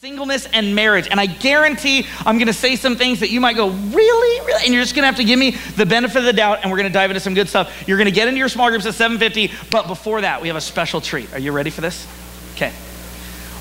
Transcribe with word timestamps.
singleness 0.00 0.46
and 0.52 0.76
marriage. 0.76 1.08
And 1.10 1.18
I 1.18 1.26
guarantee 1.26 2.06
I'm 2.24 2.36
going 2.36 2.46
to 2.46 2.52
say 2.52 2.76
some 2.76 2.94
things 2.94 3.18
that 3.18 3.30
you 3.30 3.40
might 3.40 3.56
go, 3.56 3.70
really? 3.70 4.46
Really? 4.46 4.64
And 4.64 4.72
you're 4.72 4.84
just 4.84 4.94
going 4.94 5.02
to 5.02 5.06
have 5.06 5.16
to 5.16 5.24
give 5.24 5.40
me 5.40 5.56
the 5.74 5.86
benefit 5.86 6.18
of 6.18 6.24
the 6.24 6.32
doubt 6.32 6.60
and 6.62 6.70
we're 6.70 6.76
going 6.76 6.88
to 6.88 6.92
dive 6.92 7.10
into 7.10 7.18
some 7.18 7.34
good 7.34 7.48
stuff. 7.48 7.82
You're 7.88 7.96
going 7.96 8.06
to 8.06 8.12
get 8.12 8.28
into 8.28 8.38
your 8.38 8.48
small 8.48 8.68
groups 8.68 8.86
at 8.86 8.94
750, 8.94 9.52
but 9.72 9.88
before 9.88 10.20
that, 10.20 10.40
we 10.40 10.46
have 10.46 10.56
a 10.56 10.60
special 10.60 11.00
treat. 11.00 11.32
Are 11.32 11.40
you 11.40 11.50
ready 11.50 11.70
for 11.70 11.80
this? 11.80 12.06
Okay. 12.54 12.70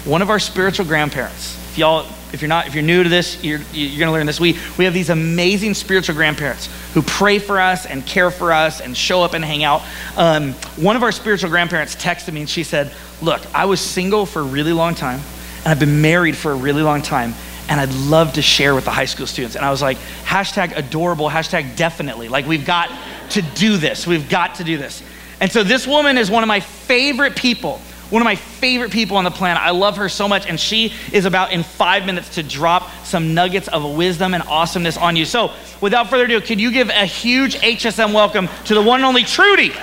One 0.05 0.21
of 0.21 0.29
our 0.29 0.37
spiritual 0.37 0.85
grandparents. 0.85 1.57
If 1.71 1.79
y'all 1.79 2.05
if 2.31 2.43
you're 2.43 2.49
not 2.49 2.67
if 2.67 2.75
you're 2.75 2.83
new 2.83 3.01
to 3.01 3.09
this, 3.09 3.43
you're 3.43 3.61
you're 3.73 3.97
going 3.97 4.07
to 4.07 4.11
learn 4.11 4.27
this. 4.27 4.39
We 4.39 4.59
we 4.77 4.85
have 4.85 4.93
these 4.93 5.09
amazing 5.09 5.73
spiritual 5.73 6.13
grandparents 6.13 6.69
who 6.93 7.01
pray 7.01 7.39
for 7.39 7.59
us 7.59 7.87
and 7.87 8.05
care 8.05 8.29
for 8.29 8.53
us 8.53 8.79
and 8.79 8.95
show 8.95 9.23
up 9.23 9.33
and 9.33 9.43
hang 9.43 9.63
out. 9.63 9.81
Um, 10.15 10.53
one 10.75 10.95
of 10.95 11.01
our 11.01 11.11
spiritual 11.11 11.49
grandparents 11.49 11.95
texted 11.95 12.31
me 12.31 12.41
and 12.41 12.49
she 12.49 12.63
said, 12.63 12.93
"Look, 13.23 13.41
I 13.55 13.65
was 13.65 13.81
single 13.81 14.27
for 14.27 14.41
a 14.41 14.45
really 14.45 14.73
long 14.73 14.93
time." 14.93 15.19
And 15.67 15.73
I've 15.73 15.81
been 15.81 16.01
married 16.01 16.37
for 16.37 16.53
a 16.53 16.55
really 16.55 16.81
long 16.81 17.01
time, 17.01 17.33
and 17.67 17.81
I'd 17.81 17.91
love 17.91 18.31
to 18.35 18.41
share 18.41 18.73
with 18.73 18.85
the 18.85 18.89
high 18.89 19.03
school 19.03 19.27
students. 19.27 19.57
And 19.57 19.65
I 19.65 19.69
was 19.69 19.81
like, 19.81 19.97
hashtag 20.23 20.77
adorable, 20.77 21.29
hashtag 21.29 21.75
definitely. 21.75 22.29
Like, 22.29 22.47
we've 22.47 22.65
got 22.65 22.89
to 23.31 23.41
do 23.41 23.75
this. 23.75 24.07
We've 24.07 24.29
got 24.29 24.55
to 24.55 24.63
do 24.63 24.77
this. 24.77 25.03
And 25.41 25.51
so, 25.51 25.63
this 25.63 25.85
woman 25.85 26.17
is 26.17 26.31
one 26.31 26.41
of 26.41 26.47
my 26.47 26.61
favorite 26.61 27.35
people, 27.35 27.79
one 28.09 28.21
of 28.21 28.23
my 28.23 28.35
favorite 28.35 28.91
people 28.91 29.17
on 29.17 29.25
the 29.25 29.29
planet. 29.29 29.61
I 29.61 29.71
love 29.71 29.97
her 29.97 30.07
so 30.07 30.29
much, 30.29 30.47
and 30.47 30.57
she 30.57 30.93
is 31.11 31.25
about 31.25 31.51
in 31.51 31.63
five 31.63 32.05
minutes 32.05 32.35
to 32.35 32.43
drop 32.43 32.89
some 33.03 33.33
nuggets 33.33 33.67
of 33.67 33.83
wisdom 33.97 34.33
and 34.33 34.43
awesomeness 34.43 34.95
on 34.95 35.17
you. 35.17 35.25
So, 35.25 35.51
without 35.81 36.09
further 36.09 36.23
ado, 36.23 36.39
could 36.39 36.61
you 36.61 36.71
give 36.71 36.87
a 36.87 37.05
huge 37.05 37.55
HSM 37.55 38.13
welcome 38.13 38.47
to 38.67 38.73
the 38.73 38.81
one 38.81 39.01
and 39.01 39.05
only 39.05 39.25
Trudy? 39.25 39.73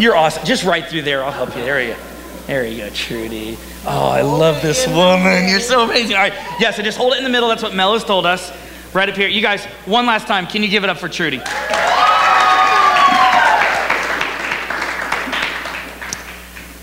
You're 0.00 0.16
awesome. 0.16 0.46
Just 0.46 0.64
right 0.64 0.86
through 0.86 1.02
there. 1.02 1.22
I'll 1.22 1.30
help 1.30 1.54
you. 1.54 1.62
There 1.62 1.82
you 1.82 1.92
go. 1.92 2.00
There 2.46 2.66
you 2.66 2.78
go, 2.78 2.88
Trudy. 2.88 3.58
Oh, 3.84 4.08
I 4.08 4.22
love 4.22 4.62
this 4.62 4.86
woman. 4.86 5.46
You're 5.46 5.60
so 5.60 5.84
amazing. 5.84 6.16
All 6.16 6.22
right. 6.22 6.32
Yeah, 6.58 6.70
so 6.70 6.82
just 6.82 6.96
hold 6.96 7.12
it 7.12 7.18
in 7.18 7.24
the 7.24 7.28
middle. 7.28 7.50
That's 7.50 7.62
what 7.62 7.74
Mel 7.74 7.92
has 7.92 8.02
told 8.02 8.24
us. 8.24 8.50
Right 8.94 9.10
up 9.10 9.14
here. 9.14 9.28
You 9.28 9.42
guys, 9.42 9.66
one 9.84 10.06
last 10.06 10.26
time, 10.26 10.46
can 10.46 10.62
you 10.62 10.70
give 10.70 10.84
it 10.84 10.90
up 10.90 10.96
for 10.96 11.10
Trudy? 11.10 11.36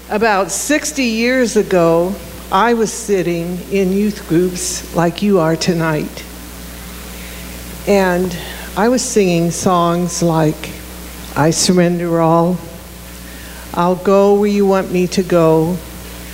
About 0.09 0.51
60 0.51 1.03
years 1.03 1.57
ago, 1.57 2.13
I 2.51 2.75
was 2.75 2.93
sitting 2.93 3.57
in 3.71 3.93
youth 3.93 4.29
groups 4.29 4.95
like 4.95 5.23
you 5.23 5.39
are 5.39 5.55
tonight. 5.55 6.23
And 7.87 8.37
I 8.77 8.89
was 8.89 9.01
singing 9.01 9.49
songs 9.49 10.21
like, 10.21 10.69
I 11.35 11.49
Surrender 11.49 12.21
All, 12.21 12.57
I'll 13.77 13.95
go 13.95 14.33
where 14.33 14.49
you 14.49 14.65
want 14.65 14.91
me 14.91 15.05
to 15.05 15.21
go. 15.21 15.77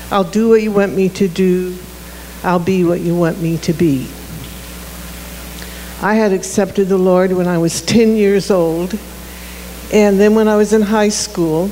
I'll 0.10 0.24
do 0.24 0.48
what 0.48 0.64
you 0.64 0.72
want 0.72 0.96
me 0.96 1.10
to 1.10 1.28
do. 1.28 1.78
I'll 2.42 2.58
be 2.58 2.86
what 2.86 3.02
you 3.02 3.18
want 3.18 3.42
me 3.42 3.58
to 3.58 3.74
be. 3.74 4.08
I 6.02 6.14
had 6.14 6.32
accepted 6.32 6.88
the 6.88 6.98
Lord 6.98 7.34
when 7.34 7.50
I 7.50 7.58
was 7.58 7.82
10 7.82 8.16
years 8.16 8.50
old. 8.50 8.98
And 9.92 10.18
then 10.18 10.36
when 10.36 10.48
I 10.48 10.56
was 10.56 10.72
in 10.72 10.84
high 10.84 11.10
school, 11.10 11.70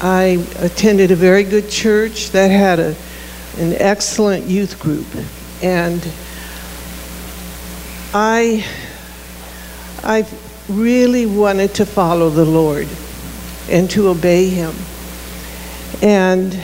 I 0.00 0.44
attended 0.58 1.12
a 1.12 1.16
very 1.16 1.44
good 1.44 1.70
church 1.70 2.30
that 2.30 2.48
had 2.48 2.80
a, 2.80 2.96
an 3.58 3.74
excellent 3.74 4.46
youth 4.46 4.80
group. 4.80 5.06
And 5.62 6.04
I, 8.12 8.66
I 10.02 10.26
really 10.68 11.26
wanted 11.26 11.72
to 11.74 11.86
follow 11.86 12.30
the 12.30 12.44
Lord 12.44 12.88
and 13.70 13.90
to 13.90 14.08
obey 14.08 14.48
Him. 14.48 14.74
And 16.02 16.58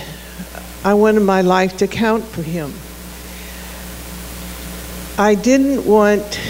I 0.84 0.94
wanted 0.94 1.20
my 1.20 1.42
life 1.42 1.76
to 1.78 1.86
count 1.86 2.24
for 2.24 2.42
Him. 2.42 2.72
I 5.18 5.34
didn't 5.34 5.84
want 5.84 6.40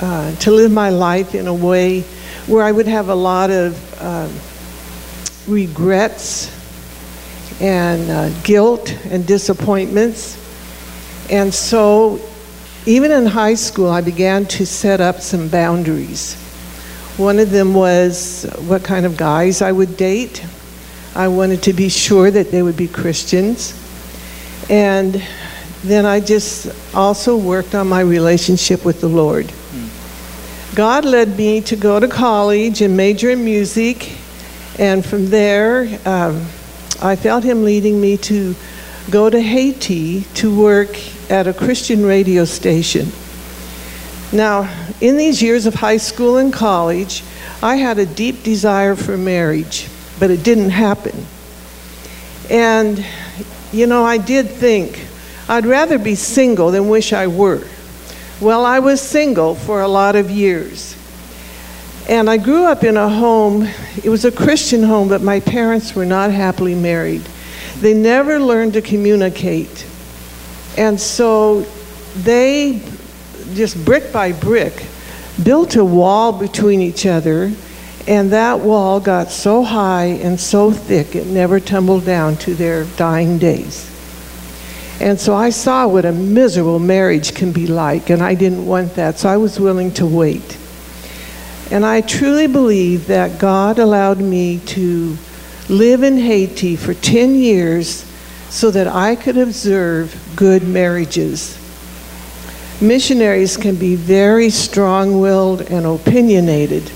uh, 0.00 0.34
to 0.36 0.50
live 0.50 0.70
my 0.70 0.90
life 0.90 1.34
in 1.34 1.46
a 1.46 1.54
way 1.54 2.02
where 2.46 2.62
I 2.62 2.70
would 2.70 2.86
have 2.86 3.08
a 3.08 3.14
lot 3.14 3.50
of 3.50 4.02
uh, 4.02 4.28
regrets 5.46 6.50
and 7.60 8.10
uh, 8.10 8.28
guilt 8.42 8.92
and 9.06 9.26
disappointments. 9.26 10.38
And 11.30 11.54
so, 11.54 12.20
even 12.84 13.10
in 13.10 13.24
high 13.24 13.54
school, 13.54 13.88
I 13.88 14.02
began 14.02 14.44
to 14.46 14.66
set 14.66 15.00
up 15.00 15.20
some 15.20 15.48
boundaries. 15.48 16.43
One 17.16 17.38
of 17.38 17.50
them 17.50 17.74
was 17.74 18.44
what 18.66 18.82
kind 18.82 19.06
of 19.06 19.16
guys 19.16 19.62
I 19.62 19.70
would 19.70 19.96
date. 19.96 20.44
I 21.14 21.28
wanted 21.28 21.62
to 21.62 21.72
be 21.72 21.88
sure 21.88 22.28
that 22.28 22.50
they 22.50 22.60
would 22.60 22.76
be 22.76 22.88
Christians. 22.88 23.72
And 24.68 25.22
then 25.84 26.06
I 26.06 26.18
just 26.18 26.72
also 26.92 27.36
worked 27.36 27.76
on 27.76 27.86
my 27.86 28.00
relationship 28.00 28.84
with 28.84 29.00
the 29.00 29.08
Lord. 29.08 29.46
Mm. 29.46 30.74
God 30.74 31.04
led 31.04 31.36
me 31.36 31.60
to 31.60 31.76
go 31.76 32.00
to 32.00 32.08
college 32.08 32.82
and 32.82 32.96
major 32.96 33.30
in 33.30 33.44
music. 33.44 34.10
And 34.80 35.06
from 35.06 35.26
there, 35.26 36.00
um, 36.04 36.44
I 37.00 37.14
felt 37.14 37.44
Him 37.44 37.62
leading 37.62 38.00
me 38.00 38.16
to 38.16 38.56
go 39.08 39.30
to 39.30 39.40
Haiti 39.40 40.22
to 40.34 40.58
work 40.58 40.98
at 41.30 41.46
a 41.46 41.52
Christian 41.52 42.04
radio 42.04 42.44
station. 42.44 43.12
Now, 44.34 44.68
in 45.00 45.16
these 45.16 45.40
years 45.40 45.64
of 45.64 45.74
high 45.74 45.98
school 45.98 46.38
and 46.38 46.52
college, 46.52 47.22
I 47.62 47.76
had 47.76 48.00
a 48.00 48.06
deep 48.06 48.42
desire 48.42 48.96
for 48.96 49.16
marriage, 49.16 49.88
but 50.18 50.28
it 50.32 50.42
didn't 50.42 50.70
happen. 50.70 51.24
And, 52.50 53.06
you 53.72 53.86
know, 53.86 54.04
I 54.04 54.18
did 54.18 54.48
think 54.50 55.06
I'd 55.48 55.66
rather 55.66 55.98
be 55.98 56.16
single 56.16 56.72
than 56.72 56.88
wish 56.88 57.12
I 57.12 57.28
were. 57.28 57.64
Well, 58.40 58.64
I 58.64 58.80
was 58.80 59.00
single 59.00 59.54
for 59.54 59.82
a 59.82 59.88
lot 59.88 60.16
of 60.16 60.32
years. 60.32 60.96
And 62.08 62.28
I 62.28 62.36
grew 62.36 62.64
up 62.64 62.82
in 62.82 62.96
a 62.96 63.08
home, 63.08 63.68
it 64.02 64.08
was 64.08 64.24
a 64.24 64.32
Christian 64.32 64.82
home, 64.82 65.08
but 65.08 65.22
my 65.22 65.38
parents 65.38 65.94
were 65.94 66.04
not 66.04 66.32
happily 66.32 66.74
married. 66.74 67.22
They 67.78 67.94
never 67.94 68.40
learned 68.40 68.72
to 68.72 68.82
communicate. 68.82 69.86
And 70.76 71.00
so 71.00 71.60
they 72.16 72.82
just 73.54 73.82
brick 73.84 74.12
by 74.12 74.32
brick, 74.32 74.86
built 75.42 75.76
a 75.76 75.84
wall 75.84 76.32
between 76.32 76.80
each 76.80 77.06
other, 77.06 77.52
and 78.06 78.32
that 78.32 78.60
wall 78.60 79.00
got 79.00 79.30
so 79.30 79.62
high 79.62 80.04
and 80.04 80.38
so 80.38 80.70
thick 80.70 81.16
it 81.16 81.26
never 81.26 81.58
tumbled 81.58 82.04
down 82.04 82.36
to 82.36 82.54
their 82.54 82.84
dying 82.96 83.38
days. 83.38 83.90
And 85.00 85.18
so 85.18 85.34
I 85.34 85.50
saw 85.50 85.88
what 85.88 86.04
a 86.04 86.12
miserable 86.12 86.78
marriage 86.78 87.34
can 87.34 87.50
be 87.50 87.66
like, 87.66 88.10
and 88.10 88.22
I 88.22 88.34
didn't 88.34 88.66
want 88.66 88.94
that, 88.94 89.18
so 89.18 89.28
I 89.28 89.38
was 89.38 89.58
willing 89.58 89.90
to 89.94 90.06
wait. 90.06 90.58
And 91.70 91.84
I 91.84 92.02
truly 92.02 92.46
believe 92.46 93.06
that 93.06 93.40
God 93.40 93.78
allowed 93.78 94.18
me 94.18 94.58
to 94.66 95.16
live 95.68 96.02
in 96.02 96.18
Haiti 96.18 96.76
for 96.76 96.94
10 96.94 97.34
years 97.34 98.04
so 98.50 98.70
that 98.70 98.86
I 98.86 99.16
could 99.16 99.38
observe 99.38 100.32
good 100.36 100.62
marriages 100.62 101.58
missionaries 102.80 103.56
can 103.56 103.76
be 103.76 103.94
very 103.94 104.50
strong 104.50 105.20
willed 105.20 105.62
and 105.62 105.86
opinionated, 105.86 106.90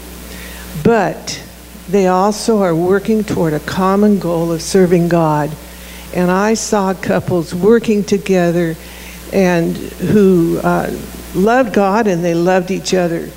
but 0.83 1.43
they 1.89 2.07
also 2.07 2.63
are 2.63 2.75
working 2.75 3.25
toward 3.25 3.53
a 3.55 3.61
common 3.61 4.19
goal 4.19 4.53
of 4.53 4.61
serving 4.61 5.09
God. 5.09 5.51
And 6.15 6.31
I 6.31 6.55
saw 6.55 6.95
couples 6.95 7.55
working 7.55 8.05
together 8.05 8.77
and 9.33 9.77
who 9.77 10.59
uh, 10.63 10.91
loved 11.35 11.75
God 11.75 12.07
and 12.07 12.25
they 12.25 12.35
loved 12.35 12.71
each 12.71 12.95
other. 12.95 13.29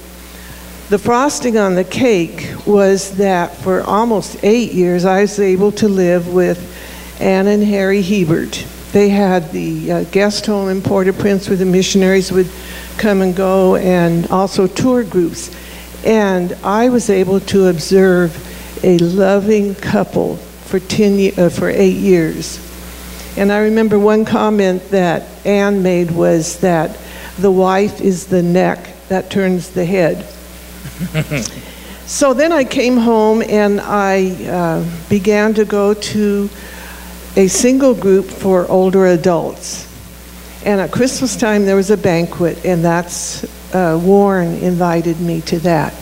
The 0.90 1.00
frosting 1.00 1.58
on 1.58 1.76
the 1.76 1.84
cake 1.86 2.54
was 2.66 3.16
that 3.18 3.56
for 3.56 3.82
almost 3.82 4.44
eight 4.44 4.74
years 4.74 5.06
I 5.06 5.22
was 5.22 5.40
able 5.40 5.72
to 5.74 5.88
live 5.88 6.34
with 6.34 6.68
Ann 7.22 7.48
and 7.48 7.64
Harry 7.64 8.02
Hebert. 8.02 8.66
They 8.92 9.10
had 9.10 9.52
the 9.52 9.92
uh, 9.92 10.04
guest 10.06 10.46
home 10.46 10.70
in 10.70 10.82
Port-au-Prince 10.82 11.48
where 11.48 11.58
the 11.58 11.66
missionaries 11.66 12.32
would 12.32 12.50
come 12.98 13.22
and 13.22 13.36
go, 13.36 13.78
and 13.78 14.28
also 14.28 14.68
tour 14.68 15.04
groups. 15.04 15.56
And 16.06 16.54
I 16.64 16.90
was 16.90 17.10
able 17.10 17.40
to 17.40 17.68
observe 17.68 18.36
a 18.84 18.98
loving 18.98 19.76
couple 19.76 20.36
for, 20.36 20.80
10, 20.80 21.40
uh, 21.40 21.50
for 21.50 21.70
eight 21.70 21.98
years. 21.98 22.68
And 23.38 23.52
I 23.52 23.60
remember 23.60 23.98
one 23.98 24.26
comment 24.26 24.90
that 24.90 25.24
Anne 25.46 25.84
made 25.84 26.12
was 26.12 26.60
that 26.60 26.98
the 27.38 27.52
wife 27.52 28.02
is 28.02 28.28
the 28.28 28.44
neck 28.44 28.90
that 29.08 29.30
turns 29.30 29.70
the 29.70 29.86
head. 29.86 30.26
so 32.06 32.34
then 32.34 32.52
I 32.52 32.66
came 32.66 32.98
home 32.98 33.42
and 33.42 33.80
I 33.80 34.32
uh, 34.46 34.86
began 35.10 35.54
to 35.54 35.66
go 35.66 35.94
to 35.94 36.50
a 37.36 37.48
single 37.48 37.94
group 37.94 38.26
for 38.26 38.70
older 38.70 39.06
adults. 39.08 39.88
And 40.66 40.82
at 40.82 40.92
Christmas 40.92 41.36
time, 41.36 41.66
there 41.66 41.76
was 41.76 41.90
a 41.90 41.98
banquet, 41.98 42.66
and 42.66 42.84
that's 42.84 43.44
uh, 43.74 44.00
Warren 44.02 44.56
invited 44.56 45.20
me 45.20 45.42
to 45.42 45.60
that. 45.60 45.94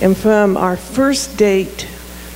And 0.00 0.16
from 0.16 0.56
our 0.56 0.76
first 0.76 1.36
date 1.36 1.88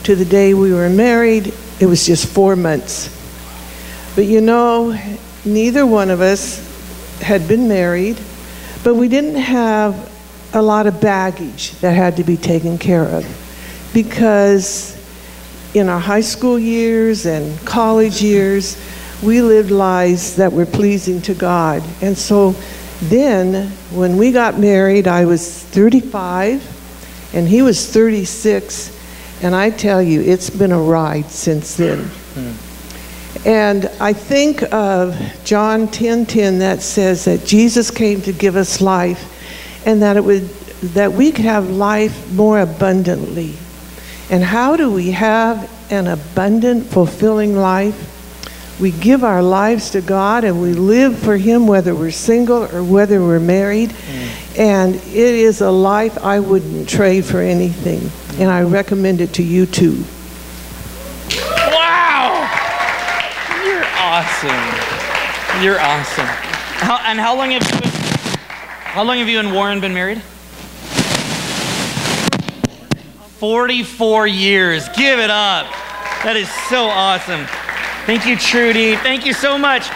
to 0.05 0.15
the 0.15 0.25
day 0.25 0.55
we 0.55 0.73
were 0.73 0.89
married, 0.89 1.53
it 1.81 1.87
was 1.87 2.07
just 2.07 2.27
four 2.27 2.55
months. 2.55 3.13
But 4.15 4.27
you 4.27 4.41
know, 4.41 4.97
neither 5.45 5.85
one 5.85 6.11
of 6.11 6.21
us 6.21 6.63
had 7.21 7.49
been 7.49 7.67
married, 7.67 8.21
but 8.85 8.95
we 8.95 9.09
didn't 9.09 9.37
have 9.37 10.13
a 10.53 10.63
lot 10.63 10.87
of 10.87 11.01
baggage 11.01 11.73
that 11.81 11.93
had 11.93 12.17
to 12.17 12.25
be 12.25 12.37
taken 12.37 12.79
care 12.79 13.05
of. 13.05 13.91
Because 13.93 14.96
in 15.77 15.89
our 15.89 16.01
high 16.01 16.23
school 16.23 16.59
years 16.59 17.27
and 17.27 17.59
college 17.67 18.23
years, 18.23 18.77
we 19.23 19.43
lived 19.43 19.71
lives 19.71 20.37
that 20.37 20.53
were 20.53 20.67
pleasing 20.67 21.21
to 21.23 21.35
God. 21.35 21.83
And 22.01 22.17
so 22.17 22.55
then, 23.03 23.71
when 23.93 24.17
we 24.17 24.33
got 24.33 24.59
married, 24.59 25.07
I 25.07 25.27
was 25.27 25.63
35 25.65 27.35
and 27.35 27.47
he 27.47 27.61
was 27.61 27.91
36. 27.91 28.93
And 29.43 29.55
I 29.55 29.69
tell 29.71 30.01
you, 30.01 30.23
it's 30.23 30.49
been 30.49 30.73
a 30.73 30.81
ride 30.81 31.27
since 31.27 31.77
then. 31.77 32.11
And 33.45 33.91
I 34.01 34.13
think 34.15 34.63
of 34.73 35.15
John 35.45 35.89
10:10 35.89 35.93
10, 35.93 36.27
10 36.27 36.59
that 36.61 36.83
says 36.83 37.27
that 37.27 37.45
Jesus 37.45 37.91
came 37.91 38.23
to 38.23 38.33
give 38.33 38.57
us 38.57 38.81
life 38.81 39.33
and 39.87 40.03
that 40.03 40.17
it 40.17 40.25
would 40.25 40.49
that 40.95 41.13
we 41.13 41.33
could 41.33 41.45
have 41.45 41.71
life 41.71 42.31
more 42.33 42.61
abundantly. 42.61 43.55
And 44.31 44.43
how 44.43 44.77
do 44.77 44.91
we 44.91 45.13
have 45.13 45.71
an 45.91 46.09
abundant, 46.09 46.87
fulfilling 46.87 47.57
life? 47.57 48.13
We 48.81 48.91
give 48.91 49.25
our 49.25 49.43
lives 49.43 49.91
to 49.91 50.01
God 50.01 50.45
and 50.45 50.61
we 50.61 50.75
live 50.75 51.19
for 51.19 51.37
Him 51.37 51.67
whether 51.67 51.95
we're 51.95 52.11
single 52.11 52.65
or 52.65 52.85
whether 52.85 53.21
we're 53.21 53.41
married. 53.41 53.91
Mm. 53.91 54.59
And 54.59 54.95
it 54.97 55.05
is 55.15 55.61
a 55.61 55.71
life 55.71 56.19
I 56.19 56.41
wouldn't 56.41 56.89
trade 56.89 57.25
for 57.25 57.41
anything. 57.41 58.11
And 58.41 58.51
I 58.51 58.63
recommend 58.63 59.21
it 59.21 59.33
to 59.35 59.43
you 59.43 59.65
too. 59.65 60.05
Wow! 61.69 62.51
You're 63.65 63.87
awesome. 63.99 65.63
You're 65.63 65.81
awesome. 65.81 66.27
How, 66.79 66.99
and 67.07 67.19
how 67.19 67.35
long 67.37 67.53
have 67.53 67.63
you 67.63 67.91
how 68.97 69.05
long 69.05 69.19
have 69.19 69.29
you 69.29 69.39
and 69.39 69.53
Warren 69.53 69.81
been 69.81 69.93
married? 69.93 70.23
44 73.39 74.27
years. 74.27 74.89
Give 74.91 75.19
it 75.19 75.29
up. 75.29 75.67
That 76.25 76.37
is 76.37 76.51
so 76.71 76.87
awesome. 76.87 77.45
Thank 78.07 78.27
you, 78.27 78.37
Trudy. 78.37 78.97
Thank 78.97 79.27
you 79.27 79.35
so 79.35 79.59
much. 79.59 79.91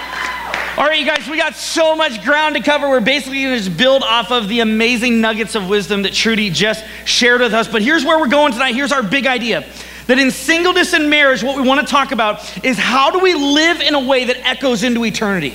All 0.76 0.84
right, 0.84 1.00
you 1.00 1.06
guys, 1.06 1.26
we 1.26 1.38
got 1.38 1.54
so 1.54 1.96
much 1.96 2.22
ground 2.22 2.56
to 2.56 2.62
cover. 2.62 2.88
We're 2.88 3.00
basically 3.00 3.42
going 3.42 3.56
to 3.56 3.64
just 3.64 3.78
build 3.78 4.02
off 4.02 4.30
of 4.30 4.48
the 4.48 4.60
amazing 4.60 5.22
nuggets 5.22 5.54
of 5.54 5.68
wisdom 5.70 6.02
that 6.02 6.12
Trudy 6.12 6.50
just 6.50 6.84
shared 7.06 7.40
with 7.40 7.54
us. 7.54 7.66
But 7.66 7.80
here's 7.80 8.04
where 8.04 8.18
we're 8.18 8.28
going 8.28 8.52
tonight. 8.52 8.74
Here's 8.74 8.92
our 8.92 9.02
big 9.02 9.26
idea 9.26 9.66
that 10.06 10.18
in 10.18 10.30
singleness 10.30 10.92
and 10.92 11.08
marriage, 11.08 11.42
what 11.42 11.56
we 11.56 11.66
want 11.66 11.80
to 11.80 11.86
talk 11.86 12.12
about 12.12 12.64
is 12.64 12.76
how 12.76 13.10
do 13.10 13.20
we 13.20 13.32
live 13.32 13.80
in 13.80 13.94
a 13.94 14.00
way 14.00 14.26
that 14.26 14.36
echoes 14.46 14.82
into 14.82 15.04
eternity? 15.04 15.54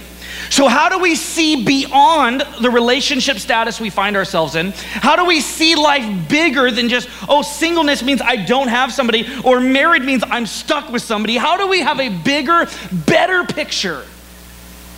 So, 0.50 0.68
how 0.68 0.89
do 0.89 1.00
we 1.00 1.15
see 1.15 1.63
beyond 1.63 2.42
the 2.62 2.69
relationship 2.69 3.38
status 3.39 3.80
we 3.80 3.89
find 3.89 4.15
ourselves 4.15 4.56
in? 4.56 4.71
How 4.71 5.15
do 5.15 5.25
we 5.25 5.42
see 5.42 5.75
life 5.75 6.30
bigger 6.30 6.71
than 6.71 6.89
just, 6.89 7.09
oh, 7.27 7.42
singleness 7.42 8.03
means 8.03 8.21
I 8.21 8.36
don't 8.38 8.68
have 8.68 8.94
somebody, 8.94 9.27
or 9.44 9.59
married 9.59 10.03
means 10.03 10.24
I'm 10.30 10.45
stuck 10.45 10.92
with 10.92 11.01
somebody? 11.01 11.38
How 11.38 11.57
do 11.57 11.68
we 11.68 11.80
have 11.80 12.00
a 12.00 12.09
bigger, 12.09 12.68
better 13.06 13.44
picture 13.44 14.06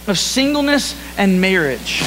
of 0.08 0.20
singleness 0.20 0.96
and 1.18 1.40
marriage? 1.40 2.02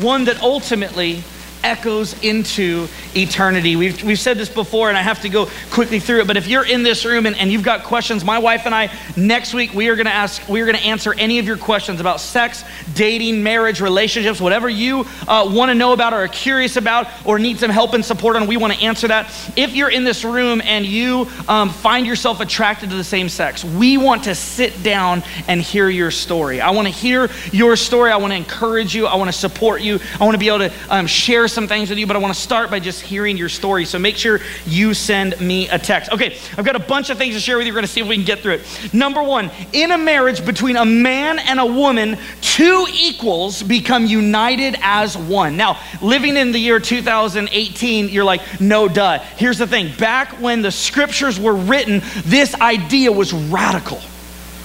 One 0.00 0.24
that 0.24 0.40
ultimately 0.40 1.22
echoes 1.64 2.20
into 2.22 2.88
eternity. 3.14 3.76
We've, 3.76 4.02
we've 4.02 4.18
said 4.18 4.38
this 4.38 4.48
before, 4.48 4.88
and 4.88 4.98
I 4.98 5.02
have 5.02 5.22
to 5.22 5.28
go 5.28 5.48
quickly 5.70 6.00
through 6.00 6.20
it. 6.20 6.26
But 6.26 6.36
if 6.36 6.46
you're 6.46 6.66
in 6.66 6.82
this 6.82 7.04
room 7.04 7.26
and, 7.26 7.36
and 7.36 7.50
you've 7.50 7.62
got 7.62 7.84
questions, 7.84 8.24
my 8.24 8.38
wife 8.38 8.62
and 8.66 8.74
I, 8.74 8.92
next 9.16 9.54
week, 9.54 9.72
we 9.74 9.88
are 9.88 9.96
going 9.96 10.06
to 10.06 10.12
ask, 10.12 10.48
we 10.48 10.60
are 10.60 10.66
going 10.66 10.76
to 10.76 10.84
answer 10.84 11.14
any 11.18 11.38
of 11.38 11.46
your 11.46 11.56
questions 11.56 12.00
about 12.00 12.20
sex, 12.20 12.64
dating, 12.94 13.42
marriage, 13.42 13.80
relationships, 13.80 14.40
whatever 14.40 14.68
you 14.68 15.04
uh, 15.28 15.48
want 15.52 15.70
to 15.70 15.74
know 15.74 15.92
about 15.92 16.12
or 16.12 16.24
are 16.24 16.28
curious 16.28 16.76
about 16.76 17.06
or 17.24 17.38
need 17.38 17.58
some 17.58 17.70
help 17.70 17.94
and 17.94 18.04
support 18.04 18.36
on. 18.36 18.46
We 18.46 18.56
want 18.56 18.72
to 18.72 18.80
answer 18.80 19.08
that. 19.08 19.26
If 19.56 19.74
you're 19.74 19.90
in 19.90 20.04
this 20.04 20.24
room 20.24 20.60
and 20.64 20.84
you 20.84 21.28
um, 21.48 21.70
find 21.70 22.06
yourself 22.06 22.40
attracted 22.40 22.90
to 22.90 22.96
the 22.96 23.04
same 23.04 23.28
sex, 23.28 23.64
we 23.64 23.98
want 23.98 24.24
to 24.24 24.34
sit 24.34 24.82
down 24.82 25.22
and 25.48 25.60
hear 25.60 25.88
your 25.88 26.10
story. 26.10 26.60
I 26.60 26.70
want 26.70 26.88
to 26.88 26.94
hear 26.94 27.30
your 27.52 27.76
story. 27.76 28.10
I 28.10 28.16
want 28.16 28.32
to 28.32 28.36
encourage 28.36 28.94
you. 28.94 29.06
I 29.06 29.16
want 29.16 29.28
to 29.28 29.36
support 29.36 29.82
you. 29.82 29.98
I 30.20 30.24
want 30.24 30.34
to 30.34 30.38
be 30.38 30.48
able 30.48 30.68
to 30.68 30.72
um, 30.90 31.06
share 31.06 31.48
some 31.52 31.68
things 31.68 31.90
with 31.90 31.98
you, 31.98 32.06
but 32.06 32.16
I 32.16 32.18
want 32.18 32.34
to 32.34 32.40
start 32.40 32.70
by 32.70 32.80
just 32.80 33.00
hearing 33.00 33.36
your 33.36 33.48
story. 33.48 33.84
So 33.84 33.98
make 33.98 34.16
sure 34.16 34.40
you 34.66 34.94
send 34.94 35.40
me 35.40 35.68
a 35.68 35.78
text. 35.78 36.10
Okay, 36.12 36.36
I've 36.56 36.64
got 36.64 36.76
a 36.76 36.80
bunch 36.80 37.10
of 37.10 37.18
things 37.18 37.34
to 37.34 37.40
share 37.40 37.58
with 37.58 37.66
you. 37.66 37.72
We're 37.72 37.76
going 37.76 37.86
to 37.86 37.92
see 37.92 38.00
if 38.00 38.08
we 38.08 38.16
can 38.16 38.24
get 38.24 38.40
through 38.40 38.54
it. 38.54 38.94
Number 38.94 39.22
one, 39.22 39.50
in 39.72 39.90
a 39.90 39.98
marriage 39.98 40.44
between 40.44 40.76
a 40.76 40.84
man 40.84 41.38
and 41.38 41.60
a 41.60 41.66
woman, 41.66 42.18
two 42.40 42.86
equals 42.92 43.62
become 43.62 44.06
united 44.06 44.76
as 44.82 45.16
one. 45.16 45.56
Now, 45.56 45.80
living 46.00 46.36
in 46.36 46.52
the 46.52 46.58
year 46.58 46.80
2018, 46.80 48.08
you're 48.08 48.24
like, 48.24 48.60
no 48.60 48.88
duh. 48.88 49.18
Here's 49.36 49.58
the 49.58 49.66
thing 49.66 49.94
back 49.96 50.40
when 50.40 50.62
the 50.62 50.70
scriptures 50.70 51.38
were 51.38 51.54
written, 51.54 52.02
this 52.24 52.54
idea 52.54 53.12
was 53.12 53.32
radical. 53.32 54.00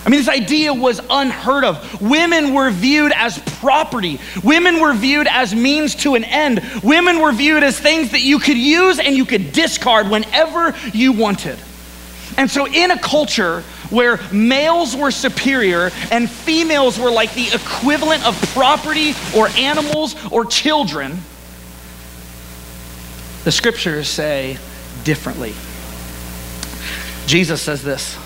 I 0.08 0.10
mean, 0.10 0.22
this 0.22 0.30
idea 0.30 0.74
was 0.74 1.02
unheard 1.10 1.66
of. 1.66 2.02
Women 2.02 2.54
were 2.54 2.70
viewed 2.70 3.12
as 3.14 3.40
property, 3.60 4.22
women 4.42 4.80
were 4.80 4.94
viewed 4.94 5.28
as 5.30 5.54
means 5.54 5.96
to 5.96 6.16
an 6.16 6.24
end, 6.24 6.62
women 6.82 7.20
were 7.20 7.34
viewed 7.34 7.62
as 7.62 7.78
things 7.78 8.12
that 8.12 8.22
you 8.22 8.40
could 8.40 8.58
use 8.58 9.00
and 9.00 9.18
you 9.18 9.26
could 9.26 9.52
discard 9.52 10.10
whenever 10.10 10.74
you 10.94 11.12
wanted. 11.12 11.60
And 12.38 12.50
so, 12.50 12.68
in 12.68 12.92
a 12.92 13.00
culture 13.00 13.64
where 13.90 14.22
males 14.32 14.96
were 14.96 15.12
superior 15.12 15.92
and 16.10 16.30
females 16.30 16.98
were 16.98 17.12
like 17.12 17.34
the 17.34 17.50
equivalent 17.54 18.26
of 18.26 18.42
property 18.54 19.14
or 19.36 19.50
animals 19.58 20.16
or 20.32 20.46
children, 20.46 21.20
the 23.44 23.52
scriptures 23.52 24.08
say 24.08 24.58
differently. 25.04 25.54
Jesus 27.28 27.62
says 27.62 27.84
this 27.84 28.18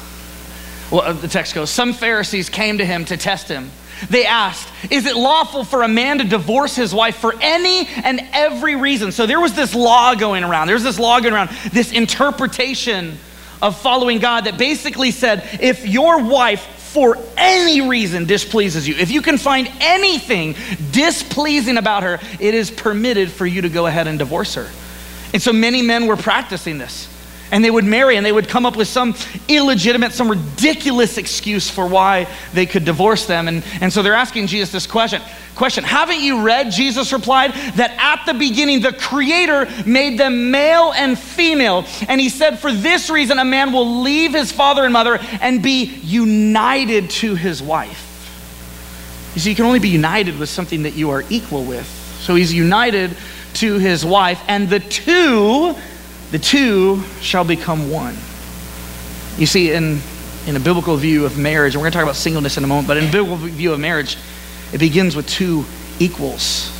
well, 0.91 1.01
uh, 1.01 1.13
the 1.13 1.27
text 1.27 1.55
goes 1.55 1.69
Some 1.69 1.93
Pharisees 1.93 2.49
came 2.49 2.77
to 2.77 2.85
him 2.85 3.05
to 3.05 3.17
test 3.17 3.47
him. 3.47 3.71
They 4.09 4.25
asked, 4.25 4.67
Is 4.89 5.05
it 5.05 5.15
lawful 5.15 5.63
for 5.63 5.83
a 5.83 5.87
man 5.87 6.17
to 6.19 6.23
divorce 6.23 6.75
his 6.75 6.93
wife 6.93 7.17
for 7.17 7.33
any 7.39 7.87
and 7.87 8.21
every 8.33 8.75
reason? 8.75 9.11
So 9.11 9.25
there 9.25 9.39
was 9.39 9.53
this 9.53 9.75
law 9.75 10.15
going 10.15 10.43
around. 10.43 10.67
There's 10.67 10.83
this 10.83 10.99
law 10.99 11.19
going 11.19 11.33
around, 11.33 11.49
this 11.71 11.91
interpretation 11.91 13.17
of 13.61 13.79
following 13.79 14.19
God 14.19 14.45
that 14.45 14.57
basically 14.57 15.11
said, 15.11 15.47
If 15.61 15.87
your 15.87 16.23
wife 16.23 16.61
for 16.61 17.17
any 17.37 17.87
reason 17.87 18.25
displeases 18.25 18.87
you, 18.87 18.95
if 18.95 19.11
you 19.11 19.21
can 19.21 19.37
find 19.37 19.71
anything 19.79 20.55
displeasing 20.91 21.77
about 21.77 22.03
her, 22.03 22.19
it 22.39 22.53
is 22.53 22.69
permitted 22.71 23.31
for 23.31 23.45
you 23.45 23.61
to 23.61 23.69
go 23.69 23.85
ahead 23.85 24.07
and 24.07 24.19
divorce 24.19 24.55
her. 24.55 24.67
And 25.33 25.41
so 25.41 25.53
many 25.53 25.81
men 25.81 26.07
were 26.07 26.17
practicing 26.17 26.77
this 26.77 27.07
and 27.51 27.63
they 27.63 27.69
would 27.69 27.85
marry 27.85 28.15
and 28.15 28.25
they 28.25 28.31
would 28.31 28.47
come 28.47 28.65
up 28.65 28.75
with 28.75 28.87
some 28.87 29.13
illegitimate, 29.47 30.13
some 30.13 30.29
ridiculous 30.29 31.17
excuse 31.17 31.69
for 31.69 31.85
why 31.85 32.27
they 32.53 32.65
could 32.65 32.85
divorce 32.85 33.25
them. 33.25 33.47
And, 33.47 33.63
and 33.81 33.91
so 33.91 34.01
they're 34.01 34.13
asking 34.13 34.47
Jesus 34.47 34.71
this 34.71 34.87
question. 34.87 35.21
Question, 35.55 35.83
haven't 35.83 36.21
you 36.21 36.41
read, 36.41 36.71
Jesus 36.71 37.11
replied, 37.11 37.51
that 37.75 37.91
at 37.99 38.25
the 38.25 38.33
beginning 38.33 38.81
the 38.81 38.93
Creator 38.93 39.67
made 39.85 40.17
them 40.17 40.49
male 40.49 40.93
and 40.93 41.19
female? 41.19 41.85
And 42.07 42.21
he 42.21 42.29
said, 42.29 42.57
for 42.57 42.71
this 42.71 43.09
reason, 43.09 43.37
a 43.37 43.45
man 43.45 43.73
will 43.73 44.01
leave 44.01 44.31
his 44.31 44.51
father 44.51 44.83
and 44.83 44.93
mother 44.93 45.19
and 45.41 45.61
be 45.61 45.83
united 45.83 47.09
to 47.09 47.35
his 47.35 47.61
wife. 47.61 48.07
You 49.35 49.41
see, 49.41 49.49
you 49.51 49.55
can 49.55 49.65
only 49.65 49.79
be 49.79 49.89
united 49.89 50.39
with 50.39 50.49
something 50.49 50.83
that 50.83 50.95
you 50.95 51.11
are 51.11 51.23
equal 51.29 51.63
with. 51.63 51.85
So 52.21 52.35
he's 52.35 52.53
united 52.53 53.15
to 53.55 53.77
his 53.77 54.05
wife, 54.05 54.41
and 54.47 54.69
the 54.69 54.79
two 54.79 55.75
the 56.31 56.39
two 56.39 57.03
shall 57.19 57.43
become 57.43 57.89
one. 57.89 58.15
You 59.37 59.45
see, 59.45 59.71
in, 59.71 60.01
in 60.47 60.55
a 60.55 60.59
biblical 60.59 60.95
view 60.97 61.25
of 61.25 61.37
marriage, 61.37 61.75
and 61.75 61.81
we're 61.81 61.85
going 61.85 61.91
to 61.91 61.97
talk 61.97 62.03
about 62.03 62.15
singleness 62.15 62.57
in 62.57 62.63
a 62.63 62.67
moment, 62.67 62.87
but 62.87 62.97
in 62.97 63.09
a 63.09 63.11
biblical 63.11 63.37
view 63.37 63.73
of 63.73 63.79
marriage, 63.79 64.17
it 64.73 64.79
begins 64.79 65.15
with 65.15 65.27
two 65.27 65.65
equals 65.99 66.77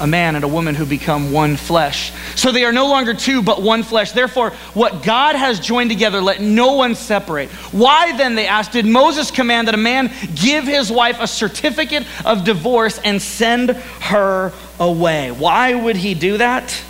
a 0.00 0.06
man 0.06 0.34
and 0.34 0.44
a 0.44 0.48
woman 0.48 0.74
who 0.74 0.86
become 0.86 1.30
one 1.30 1.56
flesh. 1.56 2.12
So 2.34 2.52
they 2.52 2.64
are 2.64 2.72
no 2.72 2.88
longer 2.88 3.12
two, 3.14 3.42
but 3.42 3.62
one 3.62 3.82
flesh. 3.82 4.12
Therefore, 4.12 4.50
what 4.72 5.02
God 5.02 5.36
has 5.36 5.60
joined 5.60 5.90
together, 5.90 6.22
let 6.22 6.40
no 6.40 6.72
one 6.72 6.94
separate. 6.94 7.50
Why 7.70 8.16
then, 8.16 8.34
they 8.34 8.46
asked, 8.46 8.72
did 8.72 8.86
Moses 8.86 9.30
command 9.30 9.68
that 9.68 9.74
a 9.74 9.78
man 9.78 10.10
give 10.34 10.64
his 10.64 10.90
wife 10.90 11.18
a 11.20 11.26
certificate 11.26 12.06
of 12.24 12.44
divorce 12.44 12.98
and 13.04 13.20
send 13.20 13.70
her 13.70 14.52
away? 14.78 15.30
Why 15.30 15.74
would 15.74 15.96
he 15.96 16.14
do 16.14 16.38
that? 16.38 16.82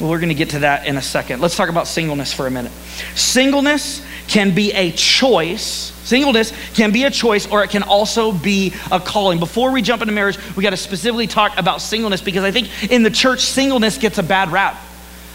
We're 0.00 0.18
going 0.18 0.30
to 0.30 0.34
get 0.34 0.50
to 0.50 0.60
that 0.60 0.86
in 0.86 0.96
a 0.96 1.02
second. 1.02 1.40
Let's 1.40 1.56
talk 1.56 1.68
about 1.68 1.86
singleness 1.86 2.32
for 2.32 2.46
a 2.46 2.50
minute. 2.50 2.72
Singleness 3.14 4.04
can 4.28 4.54
be 4.54 4.72
a 4.72 4.92
choice. 4.92 5.92
Singleness 6.04 6.52
can 6.74 6.90
be 6.90 7.04
a 7.04 7.10
choice 7.10 7.46
or 7.46 7.62
it 7.62 7.70
can 7.70 7.82
also 7.82 8.32
be 8.32 8.72
a 8.90 8.98
calling. 8.98 9.38
Before 9.38 9.72
we 9.72 9.82
jump 9.82 10.00
into 10.00 10.14
marriage, 10.14 10.38
we 10.56 10.62
got 10.62 10.70
to 10.70 10.76
specifically 10.76 11.26
talk 11.26 11.58
about 11.58 11.82
singleness 11.82 12.22
because 12.22 12.44
I 12.44 12.50
think 12.50 12.90
in 12.90 13.02
the 13.02 13.10
church, 13.10 13.40
singleness 13.40 13.98
gets 13.98 14.16
a 14.16 14.22
bad 14.22 14.50
rap. 14.50 14.80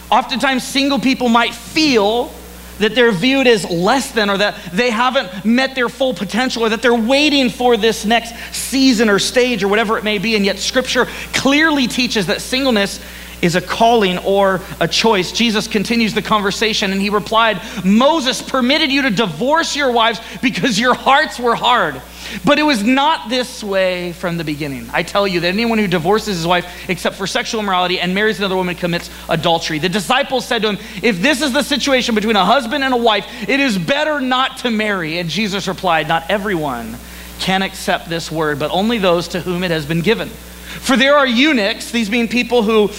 Oftentimes, 0.09 0.63
single 0.63 0.99
people 0.99 1.29
might 1.29 1.53
feel 1.53 2.33
that 2.79 2.93
they're 2.95 3.11
viewed 3.11 3.47
as 3.47 3.69
less 3.69 4.11
than 4.11 4.29
or 4.29 4.37
that 4.37 4.59
they 4.73 4.89
haven't 4.89 5.45
met 5.45 5.75
their 5.75 5.89
full 5.89 6.13
potential 6.13 6.63
or 6.63 6.69
that 6.69 6.81
they're 6.81 6.93
waiting 6.93 7.49
for 7.49 7.77
this 7.77 8.05
next 8.05 8.33
season 8.53 9.09
or 9.09 9.19
stage 9.19 9.63
or 9.63 9.67
whatever 9.67 9.97
it 9.97 10.03
may 10.03 10.17
be. 10.17 10.35
And 10.35 10.45
yet, 10.45 10.59
Scripture 10.59 11.05
clearly 11.33 11.87
teaches 11.87 12.27
that 12.27 12.41
singleness 12.41 12.99
is 13.41 13.55
a 13.55 13.61
calling 13.61 14.17
or 14.19 14.61
a 14.79 14.87
choice. 14.87 15.31
Jesus 15.31 15.67
continues 15.67 16.13
the 16.13 16.21
conversation 16.21 16.91
and 16.91 17.01
he 17.01 17.09
replied, 17.09 17.61
Moses 17.83 18.41
permitted 18.41 18.91
you 18.91 19.03
to 19.03 19.09
divorce 19.09 19.75
your 19.75 19.91
wives 19.91 20.19
because 20.41 20.79
your 20.79 20.93
hearts 20.93 21.39
were 21.39 21.55
hard. 21.55 22.01
But 22.43 22.59
it 22.59 22.63
was 22.63 22.83
not 22.83 23.29
this 23.29 23.63
way 23.63 24.13
from 24.13 24.37
the 24.37 24.43
beginning. 24.43 24.89
I 24.91 25.03
tell 25.03 25.27
you 25.27 25.39
that 25.41 25.47
anyone 25.47 25.77
who 25.77 25.87
divorces 25.87 26.37
his 26.37 26.47
wife 26.47 26.89
except 26.89 27.15
for 27.15 27.27
sexual 27.27 27.61
immorality 27.61 27.99
and 27.99 28.15
marries 28.15 28.39
another 28.39 28.55
woman 28.55 28.75
commits 28.75 29.09
adultery. 29.29 29.79
The 29.79 29.89
disciples 29.89 30.45
said 30.45 30.63
to 30.63 30.69
him, 30.69 30.77
If 31.03 31.21
this 31.21 31.41
is 31.41 31.53
the 31.53 31.63
situation 31.63 32.15
between 32.15 32.35
a 32.35 32.45
husband 32.45 32.83
and 32.83 32.93
a 32.93 32.97
wife, 32.97 33.27
it 33.47 33.59
is 33.59 33.77
better 33.77 34.19
not 34.19 34.57
to 34.59 34.71
marry. 34.71 35.19
And 35.19 35.29
Jesus 35.29 35.67
replied, 35.67 36.07
Not 36.07 36.29
everyone 36.29 36.97
can 37.39 37.61
accept 37.61 38.09
this 38.09 38.31
word, 38.31 38.59
but 38.59 38.71
only 38.71 38.97
those 38.97 39.27
to 39.29 39.39
whom 39.41 39.63
it 39.63 39.71
has 39.71 39.85
been 39.85 40.01
given. 40.01 40.29
For 40.79 40.95
there 40.95 41.15
are 41.15 41.27
eunuchs, 41.27 41.91
these 41.91 42.09
being 42.09 42.27
people 42.27 42.63
who 42.63 42.89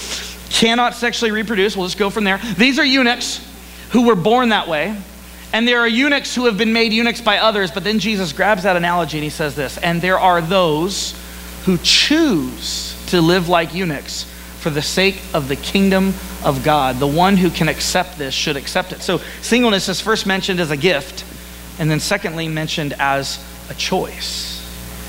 cannot 0.49 0.95
sexually 0.95 1.31
reproduce. 1.31 1.75
We'll 1.75 1.87
just 1.87 1.97
go 1.97 2.09
from 2.09 2.23
there. 2.23 2.39
These 2.57 2.79
are 2.79 2.85
eunuchs 2.85 3.45
who 3.91 4.07
were 4.07 4.15
born 4.15 4.49
that 4.49 4.67
way. 4.67 4.95
And 5.53 5.67
there 5.67 5.79
are 5.79 5.87
eunuchs 5.87 6.35
who 6.35 6.45
have 6.45 6.57
been 6.57 6.73
made 6.73 6.91
eunuchs 6.91 7.21
by 7.21 7.37
others, 7.37 7.71
but 7.71 7.83
then 7.83 7.99
Jesus 7.99 8.33
grabs 8.33 8.63
that 8.63 8.75
analogy 8.75 9.17
and 9.17 9.23
he 9.23 9.29
says 9.29 9.55
this 9.55 9.77
And 9.77 10.01
there 10.01 10.19
are 10.19 10.41
those 10.41 11.15
who 11.63 11.77
choose 11.77 12.95
to 13.07 13.21
live 13.21 13.47
like 13.49 13.73
eunuchs 13.73 14.23
for 14.59 14.69
the 14.69 14.81
sake 14.81 15.21
of 15.33 15.47
the 15.47 15.55
kingdom 15.55 16.13
of 16.43 16.63
God. 16.63 16.97
The 16.97 17.07
one 17.07 17.37
who 17.37 17.49
can 17.49 17.69
accept 17.69 18.17
this 18.17 18.33
should 18.33 18.57
accept 18.57 18.91
it. 18.91 19.01
So, 19.01 19.19
singleness 19.41 19.87
is 19.87 20.01
first 20.01 20.25
mentioned 20.25 20.59
as 20.59 20.71
a 20.71 20.77
gift, 20.77 21.23
and 21.79 21.89
then 21.89 21.99
secondly, 21.99 22.47
mentioned 22.47 22.93
as 22.99 23.43
a 23.69 23.73
choice. 23.73 24.56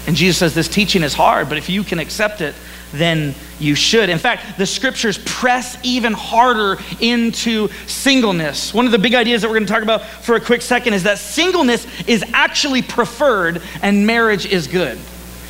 And 0.08 0.16
Jesus 0.16 0.38
says 0.38 0.54
this 0.54 0.68
teaching 0.68 1.02
is 1.02 1.12
hard, 1.12 1.50
but 1.50 1.58
if 1.58 1.68
you 1.68 1.84
can 1.84 1.98
accept 1.98 2.40
it, 2.40 2.54
then 2.92 3.34
you 3.60 3.74
should. 3.74 4.08
In 4.08 4.16
fact, 4.16 4.56
the 4.56 4.64
scriptures 4.64 5.18
press 5.18 5.76
even 5.82 6.14
harder 6.14 6.78
into 6.98 7.68
singleness. 7.86 8.72
One 8.72 8.86
of 8.86 8.92
the 8.92 8.98
big 8.98 9.12
ideas 9.12 9.42
that 9.42 9.48
we're 9.48 9.56
going 9.56 9.66
to 9.66 9.72
talk 9.72 9.82
about 9.82 10.02
for 10.06 10.34
a 10.34 10.40
quick 10.40 10.62
second 10.62 10.94
is 10.94 11.02
that 11.02 11.18
singleness 11.18 11.86
is 12.08 12.24
actually 12.32 12.80
preferred 12.80 13.60
and 13.82 14.06
marriage 14.06 14.46
is 14.46 14.66
good. 14.66 14.96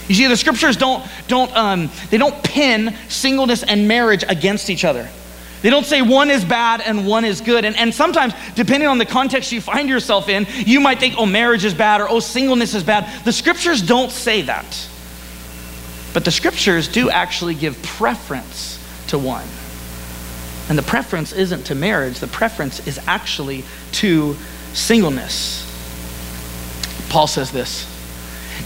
You 0.09 0.17
see, 0.17 0.27
the 0.27 0.37
scriptures 0.37 0.77
don't, 0.77 1.07
don't, 1.29 1.57
um, 1.57 1.89
they 2.11 2.19
don't 2.19 2.43
pin 2.43 2.97
singleness 3.09 3.63
and 3.63 3.87
marriage 3.87 4.25
against 4.29 4.71
each 4.71 4.85
other. 4.85 5.09
They 5.63 5.71
don't 5.71 5.87
say 5.87 6.03
one 6.03 6.31
is 6.31 6.45
bad 6.45 6.81
and 6.81 7.07
one 7.07 7.25
is 7.25 7.41
good. 7.41 7.65
And, 7.65 7.77
and 7.77 7.93
sometimes, 7.93 8.35
depending 8.55 8.89
on 8.89 8.99
the 8.99 9.07
context 9.07 9.51
you 9.51 9.61
find 9.61 9.89
yourself 9.89 10.29
in, 10.29 10.47
you 10.51 10.81
might 10.81 11.01
think, 11.01 11.15
oh, 11.19 11.27
marriage 11.27 11.65
is 11.65 11.75
bad 11.75 12.01
or 12.01 12.09
oh, 12.09 12.21
singleness 12.21 12.75
is 12.75 12.85
bad. 12.85 13.25
The 13.25 13.33
scriptures 13.33 13.83
don't 13.83 14.11
say 14.11 14.43
that. 14.43 14.89
But 16.15 16.25
the 16.25 16.31
scriptures 16.31 16.89
do 16.89 17.11
actually 17.11 17.55
give 17.55 17.81
preference 17.83 18.79
to 19.09 19.19
one. 19.19 19.47
And 20.69 20.79
the 20.79 20.83
preference 20.83 21.33
isn't 21.33 21.65
to 21.65 21.75
marriage, 21.75 22.19
the 22.19 22.27
preference 22.27 22.87
is 22.87 23.01
actually 23.07 23.65
to 23.93 24.37
singleness. 24.75 25.65
Paul 27.09 27.27
says 27.27 27.51
this 27.51 27.98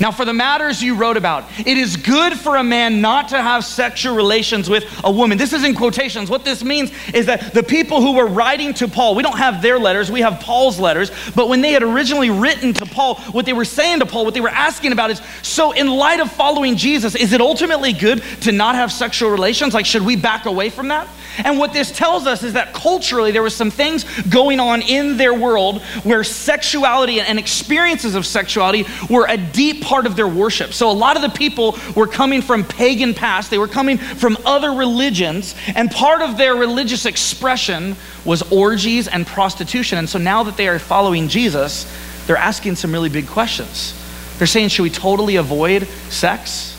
now, 0.03 0.11
for 0.11 0.25
the 0.25 0.33
matters 0.33 0.83
you 0.83 0.97
wrote 0.97 1.17
about, 1.17 1.45
it 1.61 1.79
is 1.79 1.97
good 1.97 2.33
for 2.33 2.57
a 2.57 2.65
man 2.65 3.01
not 3.01 3.29
to 3.29 3.41
have 3.41 3.65
sexual 3.65 4.17
relations 4.17 4.69
with 4.69 4.85
a 5.05 5.13
woman. 5.13 5.39
This 5.39 5.53
is 5.53 5.63
in 5.63 5.77
quotations. 5.77 6.29
What 6.29 6.45
this 6.45 6.65
means 6.65 6.91
is 7.15 7.27
that 7.27 7.55
the 7.55 7.63
people 7.63 8.01
who 8.01 8.17
were 8.17 8.27
writing 8.27 8.75
to 8.75 8.89
Paul, 8.89 9.15
we 9.15 9.23
don't 9.23 9.39
have 9.39 9.63
their 9.63 9.79
letters, 9.79 10.11
we 10.11 10.21
have 10.21 10.41
Paul's 10.41 10.81
letters, 10.81 11.13
but 11.37 11.49
when 11.49 11.61
they 11.61 11.71
had 11.71 11.85
originally 11.85 12.31
written 12.31 12.73
to 12.75 12.85
Paul, 12.85 13.15
what 13.31 13.47
they 13.47 13.53
were 13.53 13.65
saying 13.65 14.01
to 14.01 14.07
Paul, 14.07 14.25
what 14.25 14.35
they 14.35 14.41
were 14.41 14.49
asking 14.49 14.91
about 14.91 15.13
is 15.13 15.23
so, 15.43 15.71
in 15.71 15.87
light 15.87 16.19
of 16.19 16.33
following 16.33 16.75
Jesus, 16.75 17.15
is 17.15 17.33
it 17.33 17.41
ultimately 17.41 17.93
good 17.93 18.25
to 18.41 18.51
not 18.51 18.75
have 18.75 18.91
sexual 18.91 19.31
relations? 19.31 19.73
Like, 19.73 19.87
should 19.87 20.03
we 20.03 20.17
back 20.17 20.47
away 20.47 20.69
from 20.69 20.89
that? 20.89 21.07
And 21.39 21.59
what 21.59 21.73
this 21.73 21.97
tells 21.97 22.27
us 22.27 22.43
is 22.43 22.55
that 22.55 22.75
culturally 22.75 23.31
there 23.31 23.43
were 23.43 23.51
some 23.51 23.71
things 23.71 24.05
going 24.23 24.59
on 24.59 24.83
in 24.83 25.17
their 25.17 25.33
world 25.33 25.81
where 26.03 26.25
sexuality 26.25 27.21
and 27.21 27.39
experiences 27.39 28.17
of 28.17 28.27
sexuality 28.27 28.85
were 29.09 29.27
a 29.29 29.37
deep 29.37 29.83
part 29.93 30.07
of 30.07 30.17
their 30.17 30.27
worship. 30.27 30.73
So 30.73 30.91
a 30.91 30.93
lot 30.93 31.17
of 31.17 31.23
the 31.23 31.29
people 31.29 31.77
were 31.95 32.07
coming 32.07 32.41
from 32.41 32.65
pagan 32.65 33.13
past, 33.13 33.51
they 33.51 33.59
were 33.59 33.69
coming 33.69 33.99
from 33.99 34.39
other 34.47 34.73
religions, 34.73 35.55
and 35.77 35.91
part 35.91 36.23
of 36.23 36.39
their 36.39 36.55
religious 36.55 37.05
expression 37.05 37.95
was 38.25 38.41
orgies 38.51 39.07
and 39.07 39.27
prostitution. 39.27 39.99
And 39.99 40.09
so 40.09 40.19
now 40.19 40.45
that 40.45 40.57
they 40.57 40.67
are 40.67 40.79
following 40.79 41.29
Jesus, 41.29 41.85
they're 42.27 42.39
asking 42.39 42.77
some 42.77 42.91
really 42.91 43.11
big 43.11 43.27
questions. 43.27 43.93
They're 44.39 44.47
saying, 44.47 44.69
should 44.69 44.85
we 44.85 44.89
totally 44.89 45.37
avoid 45.37 45.87
sex? 46.09 46.75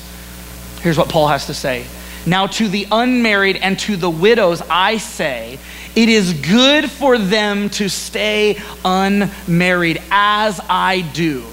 Here's 0.81 0.97
what 0.97 1.09
Paul 1.09 1.27
has 1.27 1.45
to 1.45 1.53
say 1.53 1.85
now, 2.25 2.47
to 2.47 2.67
the 2.67 2.87
unmarried 2.91 3.57
and 3.57 3.77
to 3.79 3.95
the 3.95 4.09
widows, 4.09 4.63
I 4.71 4.97
say, 4.97 5.59
it 5.95 6.09
is 6.09 6.33
good 6.33 6.89
for 6.89 7.19
them 7.19 7.69
to 7.71 7.89
stay 7.89 8.59
unmarried, 8.83 10.01
as 10.09 10.59
I 10.67 11.01
do. 11.01 11.43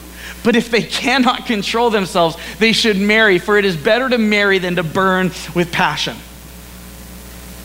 But 0.42 0.56
if 0.56 0.70
they 0.70 0.82
cannot 0.82 1.46
control 1.46 1.90
themselves, 1.90 2.36
they 2.58 2.72
should 2.72 2.98
marry, 2.98 3.38
for 3.38 3.58
it 3.58 3.64
is 3.64 3.76
better 3.76 4.08
to 4.08 4.18
marry 4.18 4.58
than 4.58 4.76
to 4.76 4.82
burn 4.82 5.30
with 5.54 5.70
passion. 5.72 6.16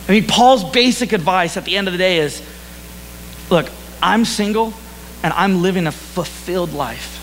I 0.08 0.12
mean, 0.12 0.26
Paul's 0.26 0.64
basic 0.64 1.12
advice 1.12 1.56
at 1.56 1.64
the 1.64 1.76
end 1.76 1.88
of 1.88 1.92
the 1.92 1.98
day 1.98 2.18
is 2.18 2.42
look, 3.50 3.68
I'm 4.02 4.24
single 4.24 4.72
and 5.22 5.32
I'm 5.32 5.62
living 5.62 5.86
a 5.86 5.92
fulfilled 5.92 6.72
life. 6.72 7.14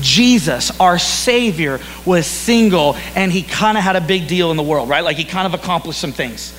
Jesus, 0.00 0.78
our 0.80 0.98
Savior, 0.98 1.80
was 2.06 2.26
single 2.26 2.96
and 3.14 3.32
he 3.32 3.42
kind 3.42 3.76
of 3.76 3.84
had 3.84 3.96
a 3.96 4.00
big 4.00 4.28
deal 4.28 4.50
in 4.50 4.56
the 4.56 4.62
world, 4.62 4.88
right? 4.88 5.04
Like 5.04 5.16
he 5.16 5.24
kind 5.24 5.52
of 5.52 5.60
accomplished 5.60 6.00
some 6.00 6.12
things. 6.12 6.56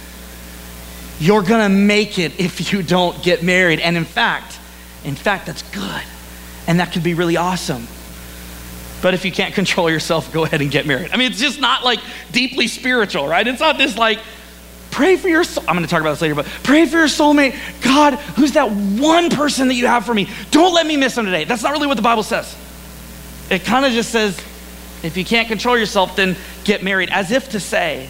You're 1.19 1.41
gonna 1.41 1.69
make 1.69 2.19
it 2.19 2.39
if 2.39 2.73
you 2.73 2.83
don't 2.83 3.21
get 3.23 3.43
married. 3.43 3.79
And 3.79 3.95
in 3.95 4.05
fact, 4.05 4.59
in 5.03 5.15
fact, 5.15 5.45
that's 5.45 5.63
good. 5.71 6.03
And 6.67 6.79
that 6.79 6.91
could 6.91 7.03
be 7.03 7.13
really 7.13 7.37
awesome. 7.37 7.87
But 9.03 9.13
if 9.13 9.25
you 9.25 9.33
can't 9.33 9.53
control 9.53 9.89
yourself, 9.91 10.31
go 10.31 10.45
ahead 10.45 10.61
and 10.61 10.71
get 10.71 10.85
married. 10.85 11.11
I 11.11 11.17
mean, 11.17 11.29
it's 11.29 11.41
just 11.41 11.59
not 11.59 11.83
like 11.83 11.99
deeply 12.31 12.67
spiritual, 12.67 13.27
right? 13.27 13.45
It's 13.45 13.59
not 13.59 13.77
this 13.77 13.97
like, 13.97 14.17
pray 14.91 15.17
for 15.17 15.27
your 15.27 15.43
soul. 15.43 15.65
I'm 15.67 15.75
going 15.75 15.83
to 15.85 15.91
talk 15.91 15.99
about 15.99 16.11
this 16.11 16.21
later, 16.21 16.35
but 16.35 16.45
pray 16.45 16.85
for 16.85 16.99
your 16.99 17.07
soulmate. 17.07 17.53
God, 17.83 18.13
who's 18.13 18.53
that 18.53 18.71
one 18.71 19.29
person 19.29 19.67
that 19.67 19.73
you 19.73 19.87
have 19.87 20.05
for 20.05 20.13
me? 20.13 20.29
Don't 20.51 20.73
let 20.73 20.87
me 20.87 20.95
miss 20.95 21.17
him 21.17 21.25
today. 21.25 21.43
That's 21.43 21.61
not 21.61 21.73
really 21.73 21.85
what 21.85 21.97
the 21.97 22.01
Bible 22.01 22.23
says. 22.23 22.55
It 23.49 23.65
kind 23.65 23.85
of 23.85 23.91
just 23.91 24.09
says, 24.09 24.37
if 25.03 25.17
you 25.17 25.25
can't 25.25 25.49
control 25.49 25.77
yourself, 25.77 26.15
then 26.15 26.37
get 26.63 26.81
married, 26.81 27.09
as 27.11 27.29
if 27.29 27.49
to 27.49 27.59
say, 27.59 28.09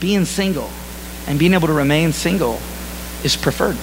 being 0.00 0.26
single 0.26 0.68
and 1.26 1.38
being 1.38 1.54
able 1.54 1.68
to 1.68 1.72
remain 1.72 2.12
single 2.12 2.60
is 3.24 3.36
preferred. 3.36 3.78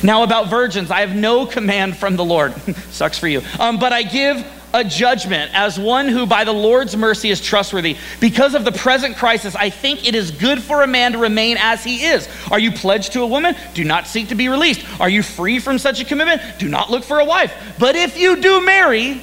Now, 0.00 0.22
about 0.22 0.48
virgins, 0.48 0.92
I 0.92 1.00
have 1.00 1.16
no 1.16 1.44
command 1.44 1.96
from 1.96 2.14
the 2.14 2.24
Lord. 2.24 2.54
Sucks 2.90 3.18
for 3.18 3.26
you. 3.26 3.42
Um, 3.58 3.80
but 3.80 3.92
I 3.92 4.04
give 4.04 4.46
a 4.74 4.84
judgment 4.84 5.50
as 5.54 5.78
one 5.78 6.08
who 6.08 6.26
by 6.26 6.44
the 6.44 6.52
Lord's 6.52 6.96
mercy 6.96 7.30
is 7.30 7.40
trustworthy. 7.40 7.96
Because 8.20 8.54
of 8.54 8.64
the 8.64 8.72
present 8.72 9.16
crisis, 9.16 9.54
I 9.56 9.70
think 9.70 10.06
it 10.06 10.14
is 10.14 10.30
good 10.30 10.62
for 10.62 10.82
a 10.82 10.86
man 10.86 11.12
to 11.12 11.18
remain 11.18 11.56
as 11.58 11.82
he 11.82 12.04
is. 12.04 12.28
Are 12.50 12.58
you 12.58 12.72
pledged 12.72 13.12
to 13.14 13.22
a 13.22 13.26
woman? 13.26 13.56
Do 13.74 13.84
not 13.84 14.06
seek 14.06 14.28
to 14.28 14.34
be 14.34 14.48
released. 14.48 14.84
Are 15.00 15.08
you 15.08 15.22
free 15.22 15.58
from 15.58 15.78
such 15.78 16.00
a 16.00 16.04
commitment? 16.04 16.42
Do 16.58 16.68
not 16.68 16.90
look 16.90 17.04
for 17.04 17.18
a 17.18 17.24
wife. 17.24 17.54
But 17.78 17.96
if 17.96 18.18
you 18.18 18.40
do 18.40 18.64
marry, 18.64 19.22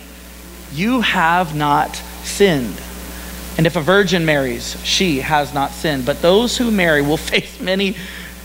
you 0.74 1.02
have 1.02 1.56
not 1.56 1.96
sinned. 2.24 2.82
And 3.58 3.66
if 3.66 3.76
a 3.76 3.82
virgin 3.82 4.26
marries, 4.26 4.76
she 4.84 5.20
has 5.20 5.54
not 5.54 5.72
sinned. 5.72 6.06
But 6.06 6.22
those 6.22 6.58
who 6.58 6.72
marry 6.72 7.02
will 7.02 7.18
face 7.32 7.62
many 7.62 7.96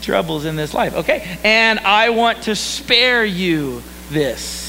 troubles 0.03 0.45
in 0.45 0.57
this 0.57 0.75
life. 0.75 0.95
Okay, 0.95 1.39
and 1.45 1.79
I 1.81 2.11
want 2.11 2.43
to 2.45 2.55
spare 2.55 3.25
you 3.25 3.83
this. 4.11 4.60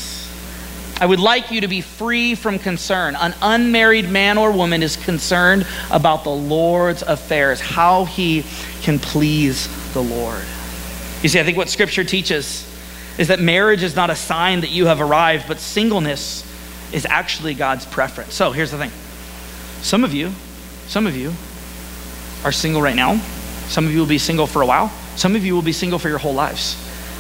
I 1.02 1.06
would 1.08 1.20
like 1.20 1.50
you 1.50 1.62
to 1.62 1.68
be 1.68 1.82
free 1.82 2.36
from 2.36 2.60
concern. 2.60 3.16
An 3.16 3.34
unmarried 3.42 4.08
man 4.08 4.38
or 4.38 4.52
woman 4.52 4.84
is 4.84 4.98
concerned 4.98 5.66
about 5.90 6.24
the 6.24 6.30
Lord's 6.30 7.02
affairs, 7.02 7.60
how 7.60 8.06
he 8.06 8.46
can 8.84 9.00
please 9.00 9.68
the 9.94 10.04
Lord. 10.04 10.44
You 11.24 11.30
see, 11.30 11.40
I 11.40 11.44
think 11.44 11.58
what 11.58 11.70
Scripture 11.70 12.04
teaches 12.04 12.68
is 13.18 13.30
that 13.30 13.40
marriage 13.40 13.82
is 13.82 13.96
not 13.96 14.12
a 14.12 14.16
sign 14.16 14.62
that 14.62 14.70
you 14.70 14.86
have 14.86 15.02
arrived, 15.02 15.48
but 15.48 15.58
singleness 15.58 16.46
is 16.94 17.08
actually 17.08 17.56
God's 17.56 17.88
preference. 17.88 18.36
So 18.36 18.52
here's 18.52 18.70
the 18.70 18.78
thing 18.78 18.92
some 19.82 20.04
of 20.04 20.14
you, 20.14 20.32
some 20.86 21.08
of 21.08 21.16
you 21.16 21.34
are 22.46 22.52
single 22.52 22.80
right 22.82 22.96
now. 22.96 23.20
Some 23.70 23.88
of 23.88 23.92
you 23.92 24.00
will 24.00 24.06
be 24.06 24.20
single 24.20 24.46
for 24.46 24.62
a 24.62 24.68
while. 24.68 24.90
Some 25.16 25.36
of 25.36 25.44
you 25.44 25.56
will 25.56 25.64
be 25.64 25.74
single 25.74 25.98
for 25.98 26.10
your 26.10 26.20
whole 26.20 26.36
lives. 26.36 26.78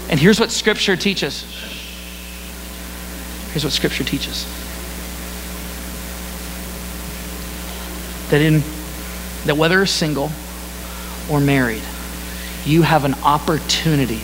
And 0.07 0.19
here's 0.19 0.39
what 0.39 0.51
Scripture 0.51 0.95
teaches. 0.95 1.50
Here's 3.51 3.63
what 3.63 3.73
Scripture 3.73 4.03
teaches. 4.03 4.45
That 8.29 8.41
in 8.41 8.63
that 9.45 9.57
whether 9.57 9.85
single 9.85 10.31
or 11.29 11.39
married, 11.39 11.83
you 12.65 12.83
have 12.83 13.05
an 13.05 13.15
opportunity 13.23 14.21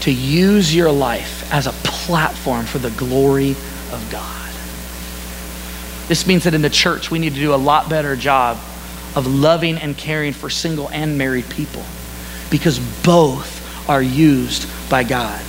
to 0.00 0.12
use 0.12 0.74
your 0.74 0.90
life 0.90 1.52
as 1.52 1.66
a 1.66 1.72
platform 1.72 2.66
for 2.66 2.78
the 2.78 2.90
glory 2.90 3.52
of 3.92 4.08
God. 4.10 4.50
This 6.08 6.26
means 6.26 6.44
that 6.44 6.54
in 6.54 6.62
the 6.62 6.70
church, 6.70 7.10
we 7.10 7.18
need 7.18 7.34
to 7.34 7.40
do 7.40 7.54
a 7.54 7.56
lot 7.56 7.88
better 7.88 8.16
job 8.16 8.58
of 9.14 9.26
loving 9.26 9.76
and 9.76 9.96
caring 9.96 10.32
for 10.32 10.50
single 10.50 10.88
and 10.90 11.18
married 11.18 11.48
people 11.50 11.84
because 12.50 12.78
both 13.04 13.88
are 13.88 14.02
used 14.02 14.68
by 14.90 15.04
God. 15.04 15.40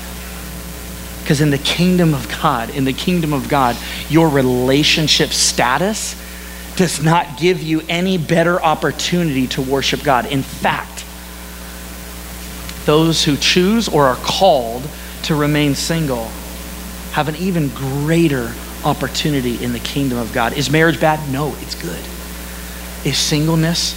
Because 1.22 1.42
in 1.42 1.50
the 1.50 1.58
kingdom 1.58 2.14
of 2.14 2.28
God, 2.42 2.70
in 2.72 2.84
the 2.84 2.94
kingdom 2.94 3.34
of 3.34 3.48
God, 3.48 3.78
your 4.10 4.30
relationship 4.30 5.30
status 5.30 6.16
does 6.76 7.04
not 7.04 7.38
give 7.38 7.62
you 7.62 7.82
any 7.88 8.18
better 8.18 8.62
opportunity 8.62 9.48
to 9.48 9.62
worship 9.62 10.04
God. 10.04 10.26
In 10.26 10.42
fact, 10.42 11.06
those 12.86 13.24
who 13.24 13.38
choose 13.38 13.88
or 13.88 14.08
are 14.08 14.16
called 14.16 14.88
to 15.24 15.36
remain 15.36 15.76
single 15.76 16.26
have 17.12 17.28
an 17.28 17.36
even 17.36 17.70
greater 17.70 18.52
opportunity 18.84 19.64
in 19.64 19.74
the 19.74 19.80
kingdom 19.80 20.18
of 20.18 20.34
God. 20.34 20.54
Is 20.54 20.72
marriage 20.72 21.00
bad? 21.00 21.32
No, 21.32 21.56
it's 21.60 21.76
good. 21.76 22.04
Is 23.06 23.18
singleness 23.18 23.96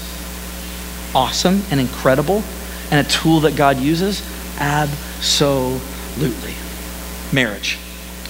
awesome 1.15 1.63
and 1.71 1.81
incredible 1.81 2.43
and 2.91 3.07
a 3.07 3.11
tool 3.11 3.41
that 3.41 3.57
God 3.57 3.79
uses? 3.79 4.23
Absolutely. 4.59 6.55
Marriage. 7.35 7.79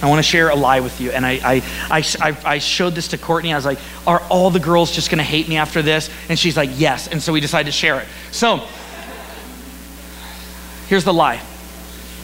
I 0.01 0.07
want 0.07 0.19
to 0.19 0.23
share 0.23 0.49
a 0.49 0.55
lie 0.55 0.81
with 0.81 0.99
you. 0.99 1.11
And 1.11 1.25
I, 1.25 1.61
I, 1.89 2.03
I, 2.19 2.37
I 2.43 2.57
showed 2.59 2.95
this 2.95 3.09
to 3.09 3.17
Courtney. 3.17 3.53
I 3.53 3.55
was 3.55 3.65
like, 3.65 3.79
Are 4.05 4.21
all 4.29 4.49
the 4.49 4.59
girls 4.59 4.91
just 4.91 5.09
going 5.09 5.19
to 5.19 5.23
hate 5.23 5.47
me 5.47 5.57
after 5.57 5.81
this? 5.81 6.09
And 6.27 6.37
she's 6.37 6.57
like, 6.57 6.69
Yes. 6.73 7.07
And 7.07 7.21
so 7.21 7.31
we 7.31 7.39
decided 7.39 7.67
to 7.67 7.71
share 7.71 7.99
it. 7.99 8.07
So 8.31 8.61
here's 10.87 11.05
the 11.05 11.13
lie 11.13 11.41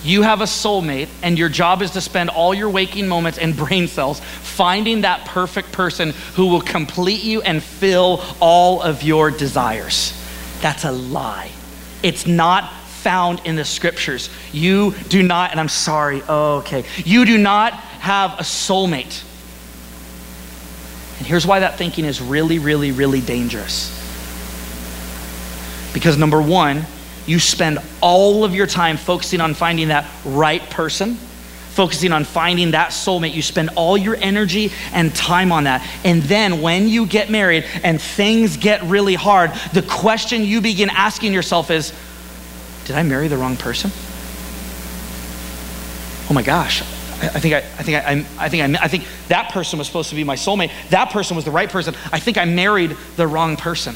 you 0.03 0.23
have 0.23 0.41
a 0.41 0.45
soulmate, 0.45 1.09
and 1.21 1.37
your 1.37 1.49
job 1.49 1.83
is 1.83 1.91
to 1.91 2.01
spend 2.01 2.31
all 2.31 2.55
your 2.55 2.69
waking 2.71 3.07
moments 3.07 3.37
and 3.37 3.55
brain 3.57 3.87
cells 3.87 4.19
finding 4.19 5.01
that 5.01 5.25
perfect 5.25 5.71
person 5.71 6.11
who 6.35 6.47
will 6.47 6.61
complete 6.61 7.23
you 7.23 7.41
and 7.41 7.61
fill 7.61 8.23
all 8.39 8.81
of 8.81 9.03
your 9.03 9.31
desires. 9.31 10.13
That's 10.61 10.85
a 10.85 10.91
lie. 10.91 11.51
It's 12.03 12.25
not 12.25 12.71
found 13.01 13.41
in 13.45 13.55
the 13.55 13.65
scriptures. 13.65 14.29
You 14.51 14.93
do 15.09 15.23
not, 15.23 15.51
and 15.51 15.59
I'm 15.59 15.69
sorry, 15.69 16.21
okay. 16.23 16.85
You 16.97 17.25
do 17.25 17.37
not 17.37 17.73
have 17.73 18.33
a 18.33 18.43
soulmate. 18.43 19.23
And 21.17 21.27
here's 21.27 21.45
why 21.45 21.59
that 21.59 21.77
thinking 21.77 22.05
is 22.05 22.21
really, 22.21 22.59
really, 22.59 22.91
really 22.91 23.21
dangerous. 23.21 23.97
Because 25.93 26.17
number 26.17 26.41
one, 26.41 26.85
you 27.25 27.39
spend 27.39 27.79
all 28.01 28.43
of 28.43 28.55
your 28.55 28.67
time 28.67 28.97
focusing 28.97 29.41
on 29.41 29.53
finding 29.53 29.89
that 29.89 30.09
right 30.25 30.67
person, 30.69 31.15
focusing 31.15 32.11
on 32.11 32.23
finding 32.23 32.71
that 32.71 32.89
soulmate. 32.89 33.33
You 33.33 33.41
spend 33.41 33.71
all 33.75 33.97
your 33.97 34.15
energy 34.15 34.71
and 34.93 35.13
time 35.13 35.51
on 35.51 35.65
that. 35.65 35.87
And 36.03 36.21
then 36.23 36.61
when 36.61 36.87
you 36.87 37.05
get 37.05 37.29
married 37.29 37.65
and 37.83 38.01
things 38.01 38.57
get 38.57 38.83
really 38.83 39.15
hard, 39.15 39.51
the 39.73 39.81
question 39.81 40.43
you 40.43 40.61
begin 40.61 40.89
asking 40.89 41.33
yourself 41.33 41.71
is 41.71 41.93
Did 42.91 42.97
I 42.97 43.03
marry 43.03 43.29
the 43.29 43.37
wrong 43.37 43.55
person? 43.55 43.89
Oh 46.29 46.33
my 46.33 46.41
gosh. 46.41 46.81
I 46.81 47.39
think 47.39 47.53
I, 47.53 47.59
I 47.59 47.83
think 47.83 48.05
I, 48.05 48.25
I 48.37 48.49
think 48.49 48.77
I, 48.77 48.83
I 48.83 48.87
think 48.89 49.05
that 49.29 49.53
person 49.53 49.79
was 49.79 49.87
supposed 49.87 50.09
to 50.09 50.15
be 50.15 50.25
my 50.25 50.35
soulmate. 50.35 50.71
That 50.89 51.09
person 51.09 51.37
was 51.37 51.45
the 51.45 51.51
right 51.51 51.69
person. 51.69 51.95
I 52.11 52.19
think 52.19 52.37
I 52.37 52.43
married 52.43 52.97
the 53.15 53.27
wrong 53.27 53.55
person. 53.55 53.95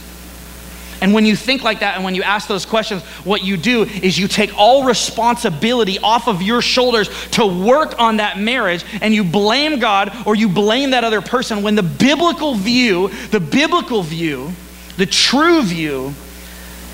And 1.01 1.13
when 1.13 1.25
you 1.25 1.35
think 1.35 1.61
like 1.61 1.81
that 1.81 1.95
and 1.95 2.05
when 2.05 2.15
you 2.15 2.23
ask 2.23 2.47
those 2.47 2.65
questions, 2.65 3.03
what 3.25 3.43
you 3.43 3.57
do 3.57 3.83
is 3.83 4.17
you 4.17 4.29
take 4.29 4.57
all 4.57 4.85
responsibility 4.85 5.99
off 5.99 6.29
of 6.29 6.41
your 6.41 6.61
shoulders 6.61 7.09
to 7.31 7.45
work 7.45 7.99
on 7.99 8.17
that 8.17 8.39
marriage 8.39 8.85
and 9.01 9.13
you 9.13 9.25
blame 9.25 9.79
God 9.79 10.15
or 10.25 10.35
you 10.35 10.47
blame 10.47 10.91
that 10.91 11.03
other 11.03 11.19
person 11.19 11.63
when 11.63 11.75
the 11.75 11.83
biblical 11.83 12.55
view, 12.55 13.09
the 13.31 13.41
biblical 13.41 14.03
view, 14.03 14.53
the 14.95 15.05
true 15.05 15.63
view 15.63 16.13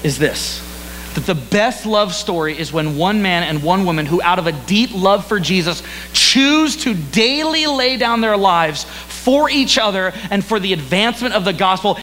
is 0.04 0.18
this 0.18 0.68
that 1.16 1.26
the 1.26 1.36
best 1.36 1.86
love 1.86 2.14
story 2.14 2.58
is 2.58 2.72
when 2.72 2.98
one 2.98 3.22
man 3.22 3.44
and 3.44 3.64
one 3.64 3.86
woman 3.86 4.06
who, 4.06 4.22
out 4.22 4.40
of 4.40 4.48
a 4.48 4.52
deep 4.52 4.92
love 4.94 5.26
for 5.26 5.40
Jesus, 5.40 5.84
choose 6.14 6.78
to 6.84 6.94
daily 6.94 7.66
lay 7.68 7.98
down 7.98 8.22
their 8.22 8.38
lives 8.38 8.84
for 8.84 9.50
each 9.50 9.78
other 9.78 10.14
and 10.30 10.44
for 10.44 10.60
the 10.60 10.74
advancement 10.74 11.36
of 11.36 11.46
the 11.46 11.54
gospel. 11.54 11.98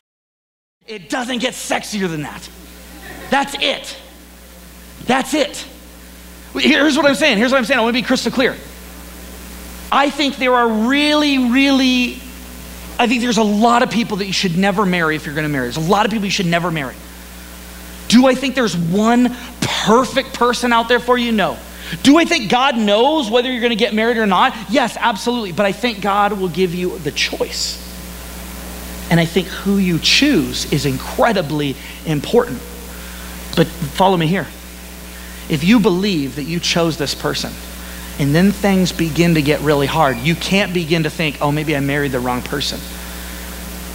It 0.86 1.08
doesn't 1.08 1.38
get 1.38 1.54
sexier 1.54 2.08
than 2.08 2.22
that. 2.22 2.48
That's 3.30 3.54
it. 3.60 3.96
That's 5.04 5.34
it. 5.34 5.66
Here's 6.54 6.96
what 6.96 7.06
I'm 7.06 7.14
saying. 7.14 7.38
Here's 7.38 7.52
what 7.52 7.58
I'm 7.58 7.64
saying. 7.64 7.78
I 7.78 7.82
want 7.82 7.94
to 7.94 8.02
be 8.02 8.06
crystal 8.06 8.32
clear. 8.32 8.56
I 9.90 10.10
think 10.10 10.36
there 10.36 10.54
are 10.54 10.68
really, 10.68 11.50
really, 11.50 12.14
I 12.98 13.06
think 13.06 13.22
there's 13.22 13.38
a 13.38 13.42
lot 13.42 13.82
of 13.82 13.90
people 13.90 14.18
that 14.18 14.26
you 14.26 14.32
should 14.32 14.56
never 14.56 14.84
marry 14.84 15.16
if 15.16 15.24
you're 15.24 15.34
going 15.34 15.46
to 15.46 15.52
marry. 15.52 15.64
There's 15.64 15.76
a 15.76 15.90
lot 15.90 16.04
of 16.04 16.12
people 16.12 16.26
you 16.26 16.30
should 16.30 16.46
never 16.46 16.70
marry. 16.70 16.94
Do 18.08 18.26
I 18.26 18.34
think 18.34 18.54
there's 18.54 18.76
one 18.76 19.36
perfect 19.60 20.34
person 20.34 20.72
out 20.72 20.88
there 20.88 21.00
for 21.00 21.16
you? 21.16 21.32
No. 21.32 21.58
Do 22.02 22.18
I 22.18 22.24
think 22.24 22.50
God 22.50 22.76
knows 22.76 23.30
whether 23.30 23.50
you're 23.50 23.60
going 23.60 23.70
to 23.70 23.76
get 23.76 23.94
married 23.94 24.18
or 24.18 24.26
not? 24.26 24.54
Yes, 24.70 24.96
absolutely. 24.98 25.52
But 25.52 25.66
I 25.66 25.72
think 25.72 26.00
God 26.00 26.38
will 26.38 26.48
give 26.48 26.74
you 26.74 26.98
the 26.98 27.10
choice. 27.10 27.84
And 29.10 29.18
I 29.18 29.24
think 29.24 29.46
who 29.46 29.78
you 29.78 29.98
choose 29.98 30.70
is 30.72 30.84
incredibly 30.84 31.76
important. 32.04 32.60
But 33.56 33.66
follow 33.66 34.16
me 34.16 34.26
here. 34.26 34.46
If 35.48 35.64
you 35.64 35.80
believe 35.80 36.36
that 36.36 36.44
you 36.44 36.60
chose 36.60 36.98
this 36.98 37.14
person 37.14 37.52
and 38.18 38.34
then 38.34 38.52
things 38.52 38.92
begin 38.92 39.34
to 39.34 39.42
get 39.42 39.60
really 39.60 39.86
hard, 39.86 40.18
you 40.18 40.34
can't 40.34 40.74
begin 40.74 41.04
to 41.04 41.10
think, 41.10 41.38
oh, 41.40 41.50
maybe 41.50 41.74
I 41.74 41.80
married 41.80 42.12
the 42.12 42.20
wrong 42.20 42.42
person. 42.42 42.78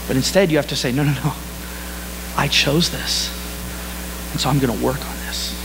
But 0.07 0.15
instead, 0.15 0.49
you 0.49 0.57
have 0.57 0.67
to 0.69 0.75
say, 0.75 0.91
no, 0.91 1.03
no, 1.03 1.13
no. 1.13 1.33
I 2.35 2.47
chose 2.47 2.89
this. 2.89 3.42
And 4.33 4.41
so 4.41 4.49
I'm 4.49 4.59
going 4.59 4.77
to 4.77 4.83
work 4.85 4.99
on 4.99 5.15
this. 5.25 5.59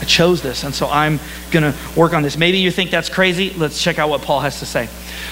I 0.00 0.04
chose 0.04 0.42
this, 0.42 0.62
and 0.64 0.74
so 0.74 0.88
I'm 0.88 1.18
going 1.50 1.72
to 1.72 1.78
work 1.96 2.12
on 2.12 2.22
this. 2.22 2.36
Maybe 2.36 2.58
you 2.58 2.70
think 2.70 2.90
that's 2.90 3.08
crazy. 3.08 3.50
Let's 3.50 3.82
check 3.82 3.98
out 3.98 4.08
what 4.08 4.22
Paul 4.22 4.40
has 4.40 4.58
to 4.60 4.66
say. 4.66 4.88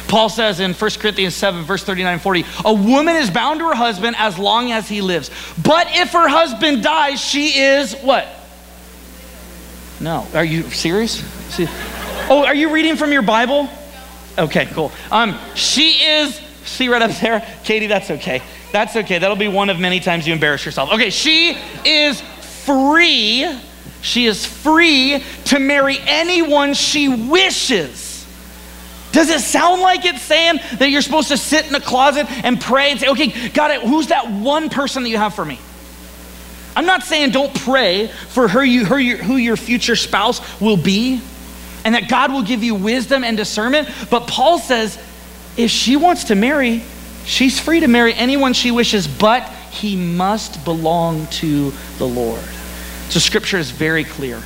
Paul 0.08 0.28
says 0.28 0.60
in 0.60 0.72
1 0.72 0.90
Corinthians 0.98 1.34
7, 1.34 1.64
verse 1.64 1.84
39 1.84 2.18
40, 2.18 2.44
a 2.64 2.72
woman 2.72 3.16
is 3.16 3.30
bound 3.30 3.60
to 3.60 3.68
her 3.68 3.74
husband 3.74 4.16
as 4.18 4.38
long 4.38 4.72
as 4.72 4.88
he 4.88 5.02
lives. 5.02 5.30
But 5.62 5.88
if 5.90 6.12
her 6.12 6.28
husband 6.28 6.82
dies, 6.82 7.20
she 7.20 7.58
is 7.58 7.94
what? 7.96 8.26
No. 10.00 10.26
Are 10.34 10.44
you 10.44 10.62
serious? 10.70 11.22
Oh, 12.28 12.44
are 12.44 12.54
you 12.54 12.72
reading 12.72 12.96
from 12.96 13.12
your 13.12 13.22
Bible? 13.22 13.68
Okay, 14.38 14.66
cool. 14.66 14.92
Um, 15.10 15.38
she 15.54 15.90
is, 16.04 16.36
see 16.64 16.88
right 16.88 17.02
up 17.02 17.12
there? 17.20 17.46
Katie, 17.64 17.86
that's 17.86 18.10
okay. 18.10 18.42
That's 18.72 18.96
okay. 18.96 19.18
That'll 19.18 19.36
be 19.36 19.48
one 19.48 19.70
of 19.70 19.78
many 19.78 20.00
times 20.00 20.26
you 20.26 20.34
embarrass 20.34 20.64
yourself. 20.64 20.92
Okay, 20.92 21.10
she 21.10 21.56
is 21.84 22.22
free. 22.66 23.48
She 24.02 24.26
is 24.26 24.44
free 24.44 25.24
to 25.46 25.58
marry 25.58 25.98
anyone 26.00 26.74
she 26.74 27.08
wishes. 27.08 28.26
Does 29.12 29.30
it 29.30 29.40
sound 29.40 29.80
like 29.80 30.04
it's 30.04 30.20
saying 30.20 30.60
that 30.78 30.90
you're 30.90 31.00
supposed 31.00 31.28
to 31.28 31.38
sit 31.38 31.66
in 31.66 31.74
a 31.74 31.80
closet 31.80 32.26
and 32.44 32.60
pray 32.60 32.90
and 32.90 33.00
say, 33.00 33.08
okay, 33.08 33.48
God, 33.48 33.80
who's 33.80 34.08
that 34.08 34.30
one 34.30 34.68
person 34.68 35.04
that 35.04 35.08
you 35.08 35.16
have 35.16 35.34
for 35.34 35.44
me? 35.44 35.58
I'm 36.76 36.84
not 36.84 37.02
saying 37.02 37.30
don't 37.30 37.54
pray 37.62 38.08
for 38.08 38.46
her, 38.46 38.62
you, 38.62 38.84
her, 38.84 39.00
who 39.00 39.36
your 39.36 39.56
future 39.56 39.96
spouse 39.96 40.60
will 40.60 40.76
be 40.76 41.22
and 41.86 41.94
that 41.94 42.08
God 42.08 42.30
will 42.30 42.42
give 42.42 42.62
you 42.62 42.74
wisdom 42.74 43.24
and 43.24 43.36
discernment. 43.36 43.88
But 44.10 44.26
Paul 44.26 44.58
says 44.58 44.98
if 45.56 45.70
she 45.70 45.96
wants 45.96 46.24
to 46.24 46.34
marry, 46.34 46.82
she's 47.24 47.58
free 47.58 47.80
to 47.80 47.88
marry 47.88 48.12
anyone 48.12 48.52
she 48.52 48.70
wishes, 48.70 49.08
but 49.08 49.48
he 49.70 49.96
must 49.96 50.62
belong 50.64 51.26
to 51.28 51.72
the 51.96 52.06
Lord. 52.06 52.44
So 53.08 53.20
scripture 53.20 53.58
is 53.58 53.70
very 53.70 54.04
clear 54.04 54.42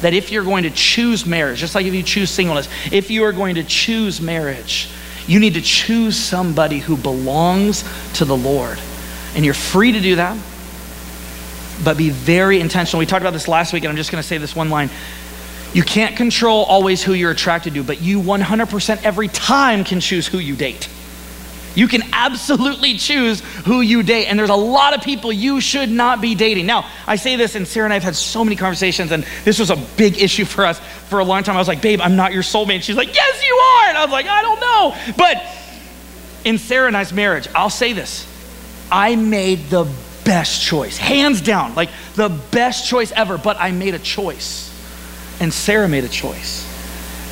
that 0.00 0.14
if 0.14 0.32
you're 0.32 0.44
going 0.44 0.64
to 0.64 0.70
choose 0.70 1.24
marriage, 1.24 1.58
just 1.58 1.74
like 1.74 1.86
if 1.86 1.94
you 1.94 2.02
choose 2.02 2.30
singleness, 2.30 2.68
if 2.90 3.10
you 3.10 3.24
are 3.24 3.32
going 3.32 3.54
to 3.54 3.64
choose 3.64 4.20
marriage, 4.20 4.88
you 5.26 5.38
need 5.38 5.54
to 5.54 5.60
choose 5.60 6.16
somebody 6.16 6.78
who 6.78 6.96
belongs 6.96 7.84
to 8.14 8.24
the 8.24 8.36
Lord. 8.36 8.78
And 9.34 9.44
you're 9.44 9.54
free 9.54 9.92
to 9.92 10.00
do 10.00 10.16
that, 10.16 10.36
but 11.84 11.96
be 11.96 12.10
very 12.10 12.60
intentional. 12.60 12.98
We 12.98 13.06
talked 13.06 13.22
about 13.22 13.32
this 13.32 13.48
last 13.48 13.72
week, 13.72 13.84
and 13.84 13.90
I'm 13.90 13.96
just 13.96 14.10
going 14.10 14.20
to 14.20 14.26
say 14.26 14.38
this 14.38 14.56
one 14.56 14.68
line. 14.68 14.90
You 15.72 15.82
can't 15.82 16.16
control 16.16 16.64
always 16.64 17.02
who 17.02 17.14
you're 17.14 17.30
attracted 17.30 17.74
to, 17.74 17.84
but 17.84 18.02
you 18.02 18.20
100% 18.20 19.04
every 19.04 19.28
time 19.28 19.84
can 19.84 20.00
choose 20.00 20.26
who 20.26 20.38
you 20.38 20.54
date. 20.54 20.88
You 21.74 21.88
can 21.88 22.02
absolutely 22.12 22.96
choose 22.98 23.40
who 23.40 23.80
you 23.80 24.02
date. 24.02 24.26
And 24.26 24.38
there's 24.38 24.50
a 24.50 24.54
lot 24.54 24.94
of 24.94 25.02
people 25.02 25.32
you 25.32 25.60
should 25.60 25.90
not 25.90 26.20
be 26.20 26.34
dating. 26.34 26.66
Now, 26.66 26.88
I 27.06 27.16
say 27.16 27.36
this, 27.36 27.54
and 27.54 27.66
Sarah 27.66 27.86
and 27.86 27.92
I 27.92 27.96
have 27.96 28.02
had 28.02 28.16
so 28.16 28.44
many 28.44 28.56
conversations, 28.56 29.10
and 29.12 29.24
this 29.44 29.58
was 29.58 29.70
a 29.70 29.76
big 29.76 30.20
issue 30.20 30.44
for 30.44 30.66
us 30.66 30.78
for 31.08 31.18
a 31.18 31.24
long 31.24 31.42
time. 31.42 31.56
I 31.56 31.58
was 31.58 31.68
like, 31.68 31.82
babe, 31.82 32.00
I'm 32.00 32.16
not 32.16 32.32
your 32.32 32.42
soulmate. 32.42 32.82
She's 32.82 32.96
like, 32.96 33.14
yes, 33.14 33.44
you 33.44 33.54
are. 33.54 33.88
And 33.88 33.98
I 33.98 34.04
was 34.04 34.12
like, 34.12 34.26
I 34.26 34.42
don't 34.42 34.60
know. 34.60 35.14
But 35.16 35.42
in 36.44 36.58
Sarah 36.58 36.88
and 36.88 36.96
I's 36.96 37.12
marriage, 37.12 37.48
I'll 37.54 37.70
say 37.70 37.92
this 37.92 38.26
I 38.90 39.16
made 39.16 39.70
the 39.70 39.90
best 40.24 40.62
choice, 40.62 40.96
hands 40.98 41.40
down, 41.40 41.74
like 41.74 41.90
the 42.14 42.28
best 42.50 42.88
choice 42.88 43.12
ever. 43.12 43.38
But 43.38 43.56
I 43.58 43.70
made 43.70 43.94
a 43.94 43.98
choice, 43.98 44.70
and 45.40 45.52
Sarah 45.52 45.88
made 45.88 46.04
a 46.04 46.08
choice. 46.08 46.68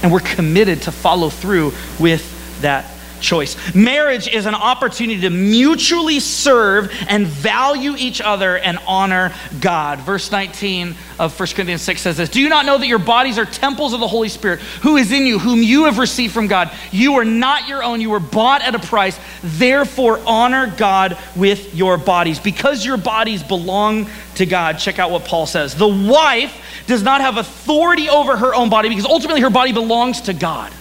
And 0.03 0.11
we're 0.11 0.21
committed 0.21 0.83
to 0.83 0.93
follow 0.93 1.29
through 1.29 1.75
with 1.99 2.63
that 2.63 2.91
choice. 3.21 3.57
Marriage 3.75 4.29
is 4.29 4.47
an 4.47 4.55
opportunity 4.55 5.21
to 5.23 5.31
mutually 5.31 6.21
serve 6.21 6.93
and 7.09 7.27
value 7.27 7.95
each 7.97 8.21
other 8.21 8.59
and 8.59 8.79
honor 8.87 9.33
God. 9.61 10.01
Verse 10.01 10.31
19 10.31 10.95
of 11.19 11.39
1 11.39 11.49
Corinthians 11.49 11.83
6 11.83 12.01
says 12.01 12.17
this 12.17 12.29
Do 12.29 12.41
you 12.41 12.49
not 12.49 12.67
know 12.67 12.79
that 12.79 12.87
your 12.87 12.99
bodies 12.99 13.39
are 13.39 13.45
temples 13.45 13.93
of 13.93 14.01
the 14.01 14.09
Holy 14.09 14.29
Spirit 14.29 14.61
who 14.83 14.97
is 14.97 15.13
in 15.13 15.27
you, 15.27 15.39
whom 15.39 15.63
you 15.63 15.85
have 15.85 15.99
received 15.99 16.33
from 16.33 16.47
God? 16.47 16.73
You 16.91 17.15
are 17.15 17.25
not 17.25 17.69
your 17.69 17.83
own, 17.83 18.01
you 18.01 18.11
were 18.11 18.21
bought 18.21 18.63
at 18.63 18.75
a 18.75 18.79
price. 18.79 19.19
Therefore, 19.43 20.21
honor 20.27 20.73
God 20.77 21.19
with 21.37 21.75
your 21.75 21.97
bodies. 21.97 22.39
Because 22.39 22.85
your 22.85 22.97
bodies 22.97 23.43
belong 23.43 24.09
to 24.37 24.47
God, 24.47 24.79
check 24.79 24.99
out 24.99 25.11
what 25.11 25.25
Paul 25.25 25.47
says. 25.47 25.75
The 25.75 25.89
wife 25.89 26.57
does 26.87 27.03
not 27.03 27.21
have 27.21 27.37
authority 27.37 28.09
over 28.09 28.37
her 28.37 28.55
own 28.55 28.71
body 28.71 28.89
because 28.89 29.05
ultimately 29.05 29.41
her 29.43 29.51
body 29.51 29.73
belongs 29.73 30.23
to 30.23 30.33
God. 30.33 30.73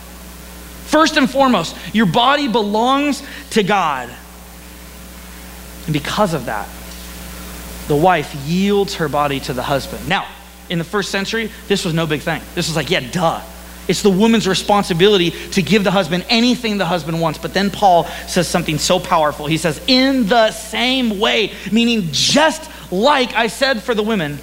First 0.89 1.17
and 1.17 1.29
foremost, 1.29 1.75
your 1.93 2.07
body 2.07 2.47
belongs 2.47 3.21
to 3.51 3.61
God. 3.61 4.09
And 5.85 5.93
because 5.93 6.33
of 6.33 6.45
that, 6.45 6.67
the 7.87 7.95
wife 7.95 8.33
yields 8.47 8.95
her 8.95 9.07
body 9.07 9.39
to 9.41 9.53
the 9.53 9.61
husband. 9.61 10.09
Now, 10.09 10.27
in 10.67 10.79
the 10.79 10.83
first 10.83 11.11
century, 11.11 11.51
this 11.67 11.85
was 11.85 11.93
no 11.93 12.07
big 12.07 12.21
thing. 12.21 12.41
This 12.55 12.67
was 12.67 12.75
like, 12.75 12.89
yeah, 12.89 13.01
duh. 13.11 13.39
It's 13.87 14.01
the 14.01 14.09
woman's 14.09 14.47
responsibility 14.47 15.29
to 15.51 15.61
give 15.61 15.83
the 15.83 15.91
husband 15.91 16.25
anything 16.27 16.79
the 16.79 16.85
husband 16.85 17.21
wants. 17.21 17.37
But 17.37 17.53
then 17.53 17.69
Paul 17.69 18.05
says 18.27 18.47
something 18.47 18.79
so 18.79 18.99
powerful. 18.99 19.45
He 19.45 19.57
says, 19.57 19.79
in 19.85 20.25
the 20.27 20.49
same 20.51 21.19
way, 21.19 21.53
meaning 21.71 22.07
just 22.11 22.67
like 22.91 23.35
I 23.35 23.45
said 23.45 23.83
for 23.83 23.93
the 23.93 24.03
women, 24.03 24.39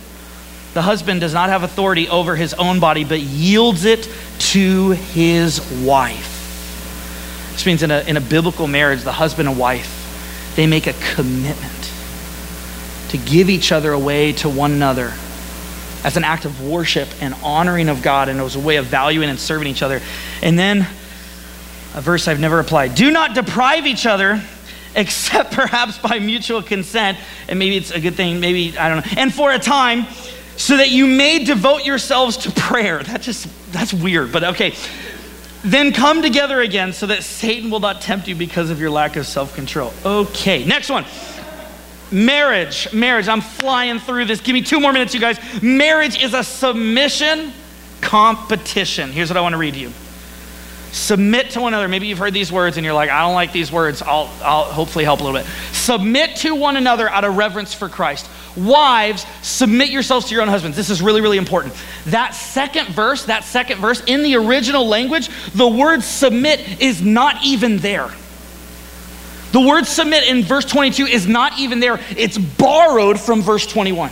the 0.75 0.83
husband 0.83 1.23
does 1.23 1.35
not 1.35 1.49
have 1.49 1.65
authority 1.65 2.09
over 2.09 2.37
his 2.37 2.55
own 2.55 2.79
body, 2.79 3.03
but 3.03 3.19
yields 3.19 3.85
it 3.85 4.09
to 4.39 4.91
his 4.91 5.61
wife. 5.83 6.36
Which 7.57 7.65
means 7.65 7.83
in 7.83 7.91
a, 7.91 8.01
in 8.01 8.19
a 8.19 8.21
biblical 8.21 8.67
marriage, 8.67 9.03
the 9.03 9.13
husband 9.13 9.49
and 9.49 9.59
wife, 9.59 10.53
they 10.57 10.67
make 10.67 10.87
a 10.87 10.93
commitment 11.15 11.91
to 13.09 13.17
give 13.17 13.49
each 13.49 13.73
other 13.73 13.93
away 13.93 14.33
to 14.33 14.51
one 14.51 14.73
another 14.73 15.15
as 16.05 16.19
an 16.19 16.23
act 16.23 16.45
of 16.45 16.63
worship 16.63 17.09
and 17.23 17.33
honoring 17.43 17.89
of 17.89 18.03
God 18.03 18.29
and 18.29 18.39
as 18.43 18.57
a 18.57 18.61
way 18.61 18.77
of 18.77 18.85
valuing 18.85 19.31
and 19.31 19.39
serving 19.39 19.69
each 19.69 19.81
other. 19.81 20.03
And 20.43 20.59
then 20.59 20.83
a 21.95 22.03
verse 22.03 22.29
I've 22.29 22.41
never 22.41 22.61
applied 22.61 22.95
do 22.95 23.11
not 23.11 23.35
deprive 23.35 23.87
each 23.87 24.05
other 24.05 24.43
except 24.95 25.53
perhaps 25.53 25.97
by 25.97 26.19
mutual 26.19 26.61
consent. 26.63 27.17
And 27.49 27.59
maybe 27.59 27.79
it's 27.79 27.91
a 27.91 28.01
good 28.01 28.17
thing, 28.17 28.39
maybe, 28.39 28.77
I 28.77 28.91
don't 28.91 28.99
know. 28.99 29.13
And 29.17 29.33
for 29.33 29.51
a 29.51 29.59
time, 29.59 30.05
so 30.59 30.77
that 30.77 30.91
you 30.91 31.07
may 31.07 31.43
devote 31.43 31.87
yourselves 31.87 32.37
to 32.37 32.51
prayer. 32.51 33.03
That 33.03 33.23
just, 33.23 33.49
that's 33.73 33.95
weird, 33.95 34.31
but 34.31 34.45
okay. 34.45 34.75
Then 35.63 35.93
come 35.93 36.23
together 36.23 36.61
again 36.61 36.93
so 36.93 37.07
that 37.07 37.23
Satan 37.23 37.71
will 37.71 37.81
not 37.81 38.01
tempt 38.01 38.29
you 38.29 38.35
because 38.35 38.71
of 38.71 38.81
your 38.81 38.91
lack 38.91 39.17
of 39.17 39.27
self 39.27 39.55
control. 39.55 39.93
Okay, 40.05 40.65
next 40.65 40.91
one. 40.91 41.05
Marriage. 42.13 42.93
Marriage. 42.93 43.29
I'm 43.29 43.41
flying 43.41 43.99
through 43.99 44.27
this. 44.27 44.41
Give 44.41 44.55
me 44.55 44.63
two 44.63 44.81
more 44.81 44.93
minutes, 44.93 45.15
you 45.15 45.21
guys. 45.21 45.39
Marriage 45.63 46.23
is 46.23 46.35
a 46.35 46.45
submission 46.45 47.53
competition. 48.01 49.11
Here's 49.11 49.29
what 49.31 49.37
I 49.37 49.41
want 49.41 49.55
to 49.55 49.59
read 49.59 49.75
to 49.75 49.81
you 49.81 49.93
submit 50.97 51.51
to 51.51 51.61
one 51.61 51.75
another. 51.75 51.89
Maybe 51.89 52.07
you've 52.07 52.19
heard 52.19 52.33
these 52.33 52.51
words 52.51 52.77
and 52.77 52.85
you're 52.85 52.95
like, 52.95 53.11
I 53.11 53.21
don't 53.21 53.35
like 53.35 53.53
these 53.53 53.71
words. 53.71 54.03
I'll, 54.03 54.31
I'll 54.43 54.65
hopefully 54.65 55.05
help 55.05 55.21
a 55.21 55.25
little 55.25 55.39
bit. 55.39 55.47
Submit 55.73 56.37
to 56.37 56.55
one 56.55 56.77
another 56.77 57.09
out 57.09 57.25
of 57.25 57.37
reverence 57.37 57.75
for 57.75 57.89
Christ. 57.89 58.29
Wives, 58.57 59.27
submit 59.43 59.91
yourselves 59.91 60.27
to 60.27 60.35
your 60.35 60.43
own 60.43 60.49
husbands. 60.49 60.77
This 60.77 60.91
is 60.91 61.03
really, 61.03 61.21
really 61.21 61.39
important. 61.39 61.75
That 62.07 62.35
second 62.35 62.89
verse, 62.89 63.25
that 63.25 63.45
second 63.45 63.81
verse, 63.81 64.03
in 64.07 64.23
the 64.23 64.37
original 64.37 64.87
language, 64.87 65.29
the 65.53 65.69
word 65.69 66.03
submit 66.03 66.81
is 66.81 67.03
not 67.03 67.45
even 67.45 67.79
there. 67.79 68.11
The 69.53 69.61
word 69.61 69.87
submit 69.87 70.25
in 70.25 70.43
verse 70.43 70.65
22 70.65 71.07
is 71.07 71.27
not 71.27 71.59
even 71.59 71.81
there. 71.81 72.01
It's 72.17 72.37
borrowed 72.37 73.19
from 73.19 73.43
verse 73.43 73.67
21. 73.67 74.11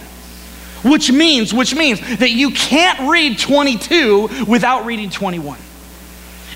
Which 0.85 1.11
means, 1.11 1.52
which 1.52 1.74
means 1.74 2.00
that 2.18 2.30
you 2.30 2.50
can't 2.50 3.11
read 3.11 3.38
22 3.38 4.44
without 4.46 4.85
reading 4.85 5.11
21. 5.11 5.59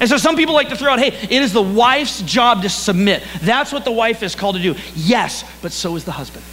And 0.00 0.08
so 0.08 0.16
some 0.16 0.36
people 0.36 0.54
like 0.54 0.68
to 0.68 0.76
throw 0.76 0.92
out, 0.92 1.00
hey, 1.00 1.08
it 1.08 1.42
is 1.42 1.52
the 1.52 1.62
wife's 1.62 2.22
job 2.22 2.62
to 2.62 2.68
submit. 2.68 3.22
That's 3.40 3.72
what 3.72 3.84
the 3.84 3.92
wife 3.92 4.22
is 4.22 4.34
called 4.34 4.56
to 4.56 4.62
do. 4.62 4.74
Yes, 4.94 5.44
but 5.60 5.72
so 5.72 5.96
is 5.96 6.04
the 6.04 6.12
husband. 6.12 6.44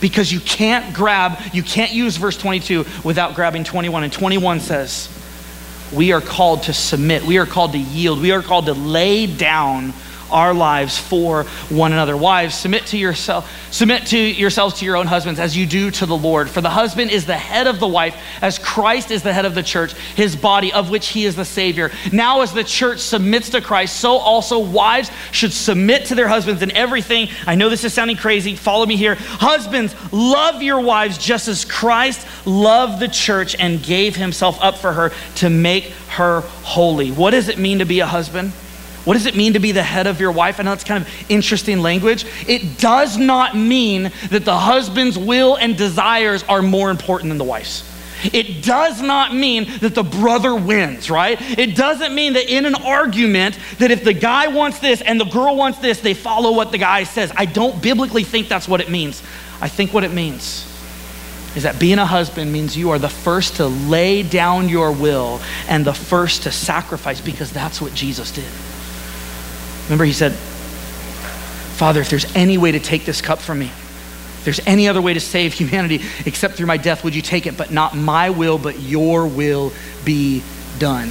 Because 0.00 0.32
you 0.32 0.40
can't 0.40 0.94
grab, 0.94 1.38
you 1.52 1.62
can't 1.62 1.92
use 1.92 2.16
verse 2.16 2.36
22 2.36 2.86
without 3.04 3.34
grabbing 3.34 3.64
21. 3.64 4.04
And 4.04 4.12
21 4.12 4.60
says, 4.60 5.08
we 5.92 6.12
are 6.12 6.20
called 6.20 6.64
to 6.64 6.72
submit, 6.72 7.24
we 7.24 7.38
are 7.38 7.46
called 7.46 7.72
to 7.72 7.78
yield, 7.78 8.20
we 8.20 8.30
are 8.30 8.42
called 8.42 8.66
to 8.66 8.74
lay 8.74 9.26
down 9.26 9.92
our 10.30 10.54
lives 10.54 10.98
for 10.98 11.44
one 11.68 11.92
another. 11.92 12.16
Wives, 12.16 12.54
submit 12.54 12.86
to 12.86 12.98
yourself, 12.98 13.50
submit 13.70 14.06
to 14.06 14.18
yourselves 14.18 14.78
to 14.80 14.84
your 14.84 14.96
own 14.96 15.06
husbands 15.06 15.40
as 15.40 15.56
you 15.56 15.66
do 15.66 15.90
to 15.92 16.06
the 16.06 16.16
Lord. 16.16 16.48
For 16.48 16.60
the 16.60 16.70
husband 16.70 17.10
is 17.10 17.26
the 17.26 17.36
head 17.36 17.66
of 17.66 17.80
the 17.80 17.88
wife, 17.88 18.16
as 18.42 18.58
Christ 18.58 19.10
is 19.10 19.22
the 19.22 19.32
head 19.32 19.44
of 19.44 19.54
the 19.54 19.62
church, 19.62 19.92
his 20.14 20.36
body, 20.36 20.72
of 20.72 20.90
which 20.90 21.08
he 21.08 21.24
is 21.24 21.36
the 21.36 21.44
Savior. 21.44 21.90
Now, 22.12 22.42
as 22.42 22.52
the 22.52 22.64
church 22.64 23.00
submits 23.00 23.50
to 23.50 23.60
Christ, 23.60 23.98
so 24.00 24.12
also 24.12 24.58
wives 24.58 25.10
should 25.32 25.52
submit 25.52 26.06
to 26.06 26.14
their 26.14 26.28
husbands 26.28 26.62
in 26.62 26.70
everything. 26.76 27.28
I 27.46 27.54
know 27.54 27.68
this 27.68 27.84
is 27.84 27.92
sounding 27.92 28.16
crazy. 28.16 28.56
Follow 28.56 28.86
me 28.86 28.96
here. 28.96 29.16
Husbands, 29.16 29.94
love 30.12 30.62
your 30.62 30.80
wives 30.80 31.18
just 31.18 31.48
as 31.48 31.64
Christ 31.64 32.26
loved 32.46 33.00
the 33.00 33.08
church 33.08 33.56
and 33.58 33.82
gave 33.82 34.16
himself 34.16 34.58
up 34.62 34.76
for 34.76 34.92
her 34.92 35.12
to 35.36 35.50
make 35.50 35.84
her 36.08 36.40
holy. 36.62 37.10
What 37.10 37.30
does 37.30 37.48
it 37.48 37.58
mean 37.58 37.78
to 37.78 37.84
be 37.84 38.00
a 38.00 38.06
husband? 38.06 38.52
What 39.04 39.14
does 39.14 39.26
it 39.26 39.34
mean 39.34 39.54
to 39.54 39.58
be 39.58 39.72
the 39.72 39.82
head 39.82 40.06
of 40.06 40.20
your 40.20 40.32
wife? 40.32 40.60
I 40.60 40.62
know 40.62 40.72
it's 40.72 40.84
kind 40.84 41.02
of 41.02 41.10
interesting 41.30 41.80
language. 41.80 42.26
It 42.46 42.78
does 42.78 43.16
not 43.16 43.56
mean 43.56 44.12
that 44.30 44.44
the 44.44 44.56
husband's 44.56 45.16
will 45.16 45.56
and 45.56 45.76
desires 45.76 46.42
are 46.44 46.60
more 46.60 46.90
important 46.90 47.30
than 47.30 47.38
the 47.38 47.44
wife's. 47.44 47.88
It 48.32 48.62
does 48.62 49.00
not 49.00 49.34
mean 49.34 49.66
that 49.80 49.94
the 49.94 50.02
brother 50.02 50.54
wins, 50.54 51.10
right? 51.10 51.40
It 51.58 51.74
doesn't 51.74 52.14
mean 52.14 52.34
that 52.34 52.52
in 52.52 52.66
an 52.66 52.74
argument 52.74 53.58
that 53.78 53.90
if 53.90 54.04
the 54.04 54.12
guy 54.12 54.48
wants 54.48 54.78
this 54.78 55.00
and 55.00 55.18
the 55.18 55.24
girl 55.24 55.56
wants 55.56 55.78
this, 55.78 56.00
they 56.00 56.12
follow 56.12 56.52
what 56.52 56.70
the 56.70 56.78
guy 56.78 57.04
says. 57.04 57.32
I 57.34 57.46
don't 57.46 57.82
biblically 57.82 58.24
think 58.24 58.48
that's 58.48 58.68
what 58.68 58.82
it 58.82 58.90
means. 58.90 59.22
I 59.60 59.68
think 59.68 59.94
what 59.94 60.04
it 60.04 60.12
means 60.12 60.66
is 61.56 61.64
that 61.64 61.80
being 61.80 61.98
a 61.98 62.06
husband 62.06 62.52
means 62.52 62.76
you 62.76 62.90
are 62.90 62.98
the 62.98 63.08
first 63.08 63.56
to 63.56 63.66
lay 63.66 64.22
down 64.22 64.68
your 64.68 64.92
will 64.92 65.40
and 65.68 65.84
the 65.84 65.94
first 65.94 66.44
to 66.44 66.52
sacrifice 66.52 67.20
because 67.20 67.50
that's 67.52 67.80
what 67.80 67.94
Jesus 67.94 68.30
did. 68.30 68.44
Remember, 69.90 70.04
he 70.04 70.12
said, 70.12 70.32
Father, 71.74 72.00
if 72.00 72.08
there's 72.08 72.36
any 72.36 72.58
way 72.58 72.70
to 72.70 72.78
take 72.78 73.04
this 73.04 73.20
cup 73.20 73.40
from 73.40 73.58
me, 73.58 73.66
if 73.66 74.44
there's 74.44 74.60
any 74.64 74.86
other 74.86 75.02
way 75.02 75.14
to 75.14 75.18
save 75.18 75.52
humanity 75.52 76.00
except 76.26 76.54
through 76.54 76.68
my 76.68 76.76
death, 76.76 77.02
would 77.02 77.16
you 77.16 77.22
take 77.22 77.48
it? 77.48 77.56
But 77.56 77.72
not 77.72 77.96
my 77.96 78.30
will, 78.30 78.56
but 78.56 78.78
your 78.78 79.26
will 79.26 79.72
be 80.04 80.44
done. 80.78 81.10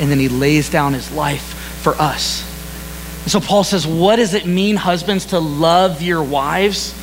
And 0.00 0.10
then 0.10 0.18
he 0.18 0.30
lays 0.30 0.70
down 0.70 0.94
his 0.94 1.12
life 1.12 1.42
for 1.82 1.92
us. 1.96 2.42
And 3.24 3.30
so 3.30 3.40
Paul 3.40 3.62
says, 3.62 3.86
What 3.86 4.16
does 4.16 4.32
it 4.32 4.46
mean, 4.46 4.76
husbands, 4.76 5.26
to 5.26 5.38
love 5.38 6.00
your 6.00 6.22
wives? 6.22 6.94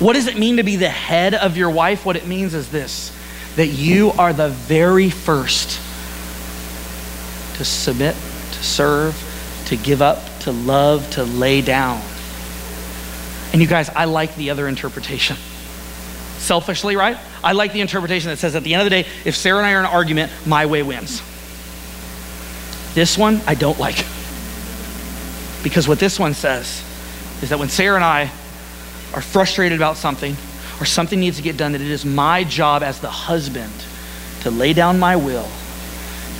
What 0.00 0.12
does 0.16 0.26
it 0.26 0.36
mean 0.36 0.58
to 0.58 0.62
be 0.62 0.76
the 0.76 0.90
head 0.90 1.32
of 1.32 1.56
your 1.56 1.70
wife? 1.70 2.04
What 2.04 2.16
it 2.16 2.26
means 2.26 2.52
is 2.52 2.70
this 2.70 3.10
that 3.56 3.68
you 3.68 4.10
are 4.18 4.34
the 4.34 4.50
very 4.50 5.08
first 5.08 5.80
to 7.56 7.64
submit, 7.64 8.14
to 8.14 8.62
serve, 8.62 9.14
to 9.66 9.76
give 9.76 10.02
up, 10.02 10.18
to 10.40 10.52
love, 10.52 11.08
to 11.12 11.24
lay 11.24 11.60
down. 11.60 12.00
And 13.52 13.60
you 13.60 13.68
guys, 13.68 13.88
I 13.90 14.04
like 14.04 14.34
the 14.36 14.50
other 14.50 14.68
interpretation. 14.68 15.36
Selfishly, 16.38 16.96
right? 16.96 17.16
I 17.42 17.52
like 17.52 17.72
the 17.72 17.80
interpretation 17.80 18.30
that 18.30 18.36
says 18.36 18.54
at 18.54 18.62
the 18.62 18.74
end 18.74 18.82
of 18.82 18.86
the 18.86 18.90
day, 18.90 19.08
if 19.24 19.36
Sarah 19.36 19.58
and 19.58 19.66
I 19.66 19.72
are 19.74 19.80
in 19.80 19.86
an 19.86 19.90
argument, 19.90 20.30
my 20.46 20.66
way 20.66 20.82
wins. 20.82 21.22
This 22.94 23.18
one, 23.18 23.40
I 23.46 23.54
don't 23.54 23.78
like. 23.78 24.04
Because 25.62 25.88
what 25.88 25.98
this 25.98 26.18
one 26.18 26.34
says 26.34 26.82
is 27.42 27.50
that 27.50 27.58
when 27.58 27.68
Sarah 27.68 27.96
and 27.96 28.04
I 28.04 28.30
are 29.14 29.20
frustrated 29.20 29.78
about 29.78 29.96
something 29.96 30.36
or 30.80 30.84
something 30.84 31.18
needs 31.18 31.38
to 31.38 31.42
get 31.42 31.56
done, 31.56 31.72
that 31.72 31.80
it 31.80 31.90
is 31.90 32.04
my 32.04 32.44
job 32.44 32.82
as 32.82 33.00
the 33.00 33.10
husband 33.10 33.72
to 34.42 34.50
lay 34.50 34.72
down 34.72 34.98
my 34.98 35.16
will 35.16 35.48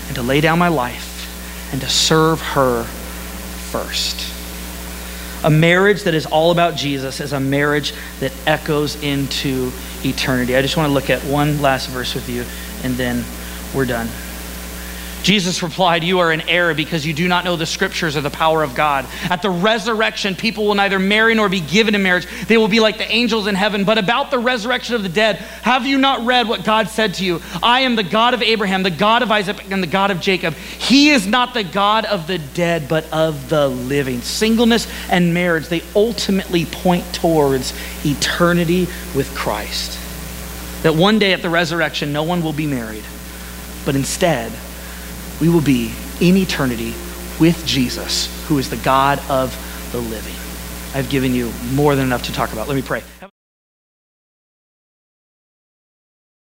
and 0.07 0.15
to 0.15 0.23
lay 0.23 0.41
down 0.41 0.59
my 0.59 0.69
life 0.69 1.73
and 1.73 1.81
to 1.81 1.89
serve 1.89 2.41
her 2.41 2.87
first. 3.85 4.33
A 5.45 5.51
marriage 5.51 6.05
that 6.05 6.15
is 6.15 6.27
all 6.27 6.51
about 6.51 6.77
Jesus 6.77 7.21
is 7.21 7.33
a 7.33 7.41
marriage 7.41 7.93
that 8.21 8.33
echoes 8.47 9.01
into 9.03 9.71
eternity. 10.05 10.57
I 10.57 10.63
just 10.63 10.77
want 10.77 10.89
to 10.89 10.95
look 10.95 11.11
at 11.11 11.23
one 11.23 11.61
last 11.61 11.89
verse 11.91 12.15
with 12.15 12.29
you 12.29 12.45
and 12.83 12.95
then 12.95 13.25
we're 13.75 13.85
done. 13.85 14.09
Jesus 15.27 15.61
replied, 15.61 16.05
You 16.05 16.21
are 16.21 16.33
in 16.33 16.41
error 16.43 16.73
because 16.73 17.05
you 17.05 17.13
do 17.13 17.27
not 17.27 17.45
know 17.45 17.57
the 17.57 17.67
scriptures 17.67 18.17
or 18.17 18.21
the 18.21 18.31
power 18.31 18.63
of 18.63 18.77
God. 18.77 19.05
At 19.25 19.43
the 19.43 19.51
resurrection, 19.51 20.37
people 20.37 20.65
will 20.65 20.77
neither 20.77 21.01
marry 21.01 21.35
nor 21.35 21.49
be 21.49 21.59
given 21.59 21.97
in 21.97 22.03
marriage. 22.05 22.29
They 22.47 22.57
will 22.57 22.69
be 22.69 22.79
like 22.79 22.97
the 22.97 23.11
angels 23.11 23.49
in 23.49 23.57
heaven. 23.57 23.83
But 23.83 23.99
about 23.99 24.31
the 24.31 24.39
resurrection 24.39 24.95
of 24.95 25.03
the 25.03 25.09
dead, 25.09 25.39
have 25.63 25.85
you 25.85 25.99
not 25.99 26.25
read 26.25 26.47
what 26.47 26.63
God 26.63 26.89
said 26.89 27.15
to 27.15 27.25
you? 27.25 27.43
I 27.61 27.81
am 27.81 27.97
the 27.97 28.05
God 28.05 28.35
of 28.35 28.43
Abraham, 28.43 28.85
the 28.85 28.91
God 28.91 29.23
of 29.23 29.33
Isaac, 29.33 29.69
and 29.69 29.83
the 29.83 29.89
God 29.89 30.13
of 30.13 30.21
Jacob. 30.21 30.55
He 30.55 31.11
is 31.11 31.27
not 31.27 31.55
the 31.55 31.65
God 31.65 32.05
of 32.05 32.29
the 32.29 32.39
dead, 32.39 32.89
but 32.89 33.13
of 33.13 33.49
the 33.49 33.67
living. 33.67 34.21
Singleness 34.21 34.87
and 35.11 35.35
marriage, 35.35 35.67
they 35.67 35.83
ultimately 35.97 36.67
point 36.67 37.05
towards 37.13 37.75
eternity 38.07 38.87
with 39.17 39.35
Christ. 39.35 39.99
That 40.85 40.95
one 40.95 41.19
day 41.19 41.33
at 41.33 41.43
the 41.43 41.51
resurrection, 41.51 42.13
no 42.13 42.23
one 42.23 42.45
will 42.45 42.53
be 42.53 42.69
married, 42.69 43.03
but 43.85 43.97
instead, 43.97 44.53
we 45.41 45.49
will 45.49 45.61
be 45.61 45.93
in 46.21 46.37
eternity 46.37 46.95
with 47.39 47.65
Jesus, 47.67 48.47
who 48.49 48.59
is 48.59 48.71
the 48.71 48.77
God 48.77 49.19
of 49.29 49.55
the 49.93 49.99
living. 49.99 50.35
I've 50.95 51.11
given 51.11 51.35
you 51.35 51.53
more 51.73 51.95
than 51.95 52.07
enough 52.07 52.25
to 52.25 52.33
talk 52.33 52.53
about. 52.53 52.69
Let 52.69 52.75
me 52.75 52.83
pray. 52.83 53.03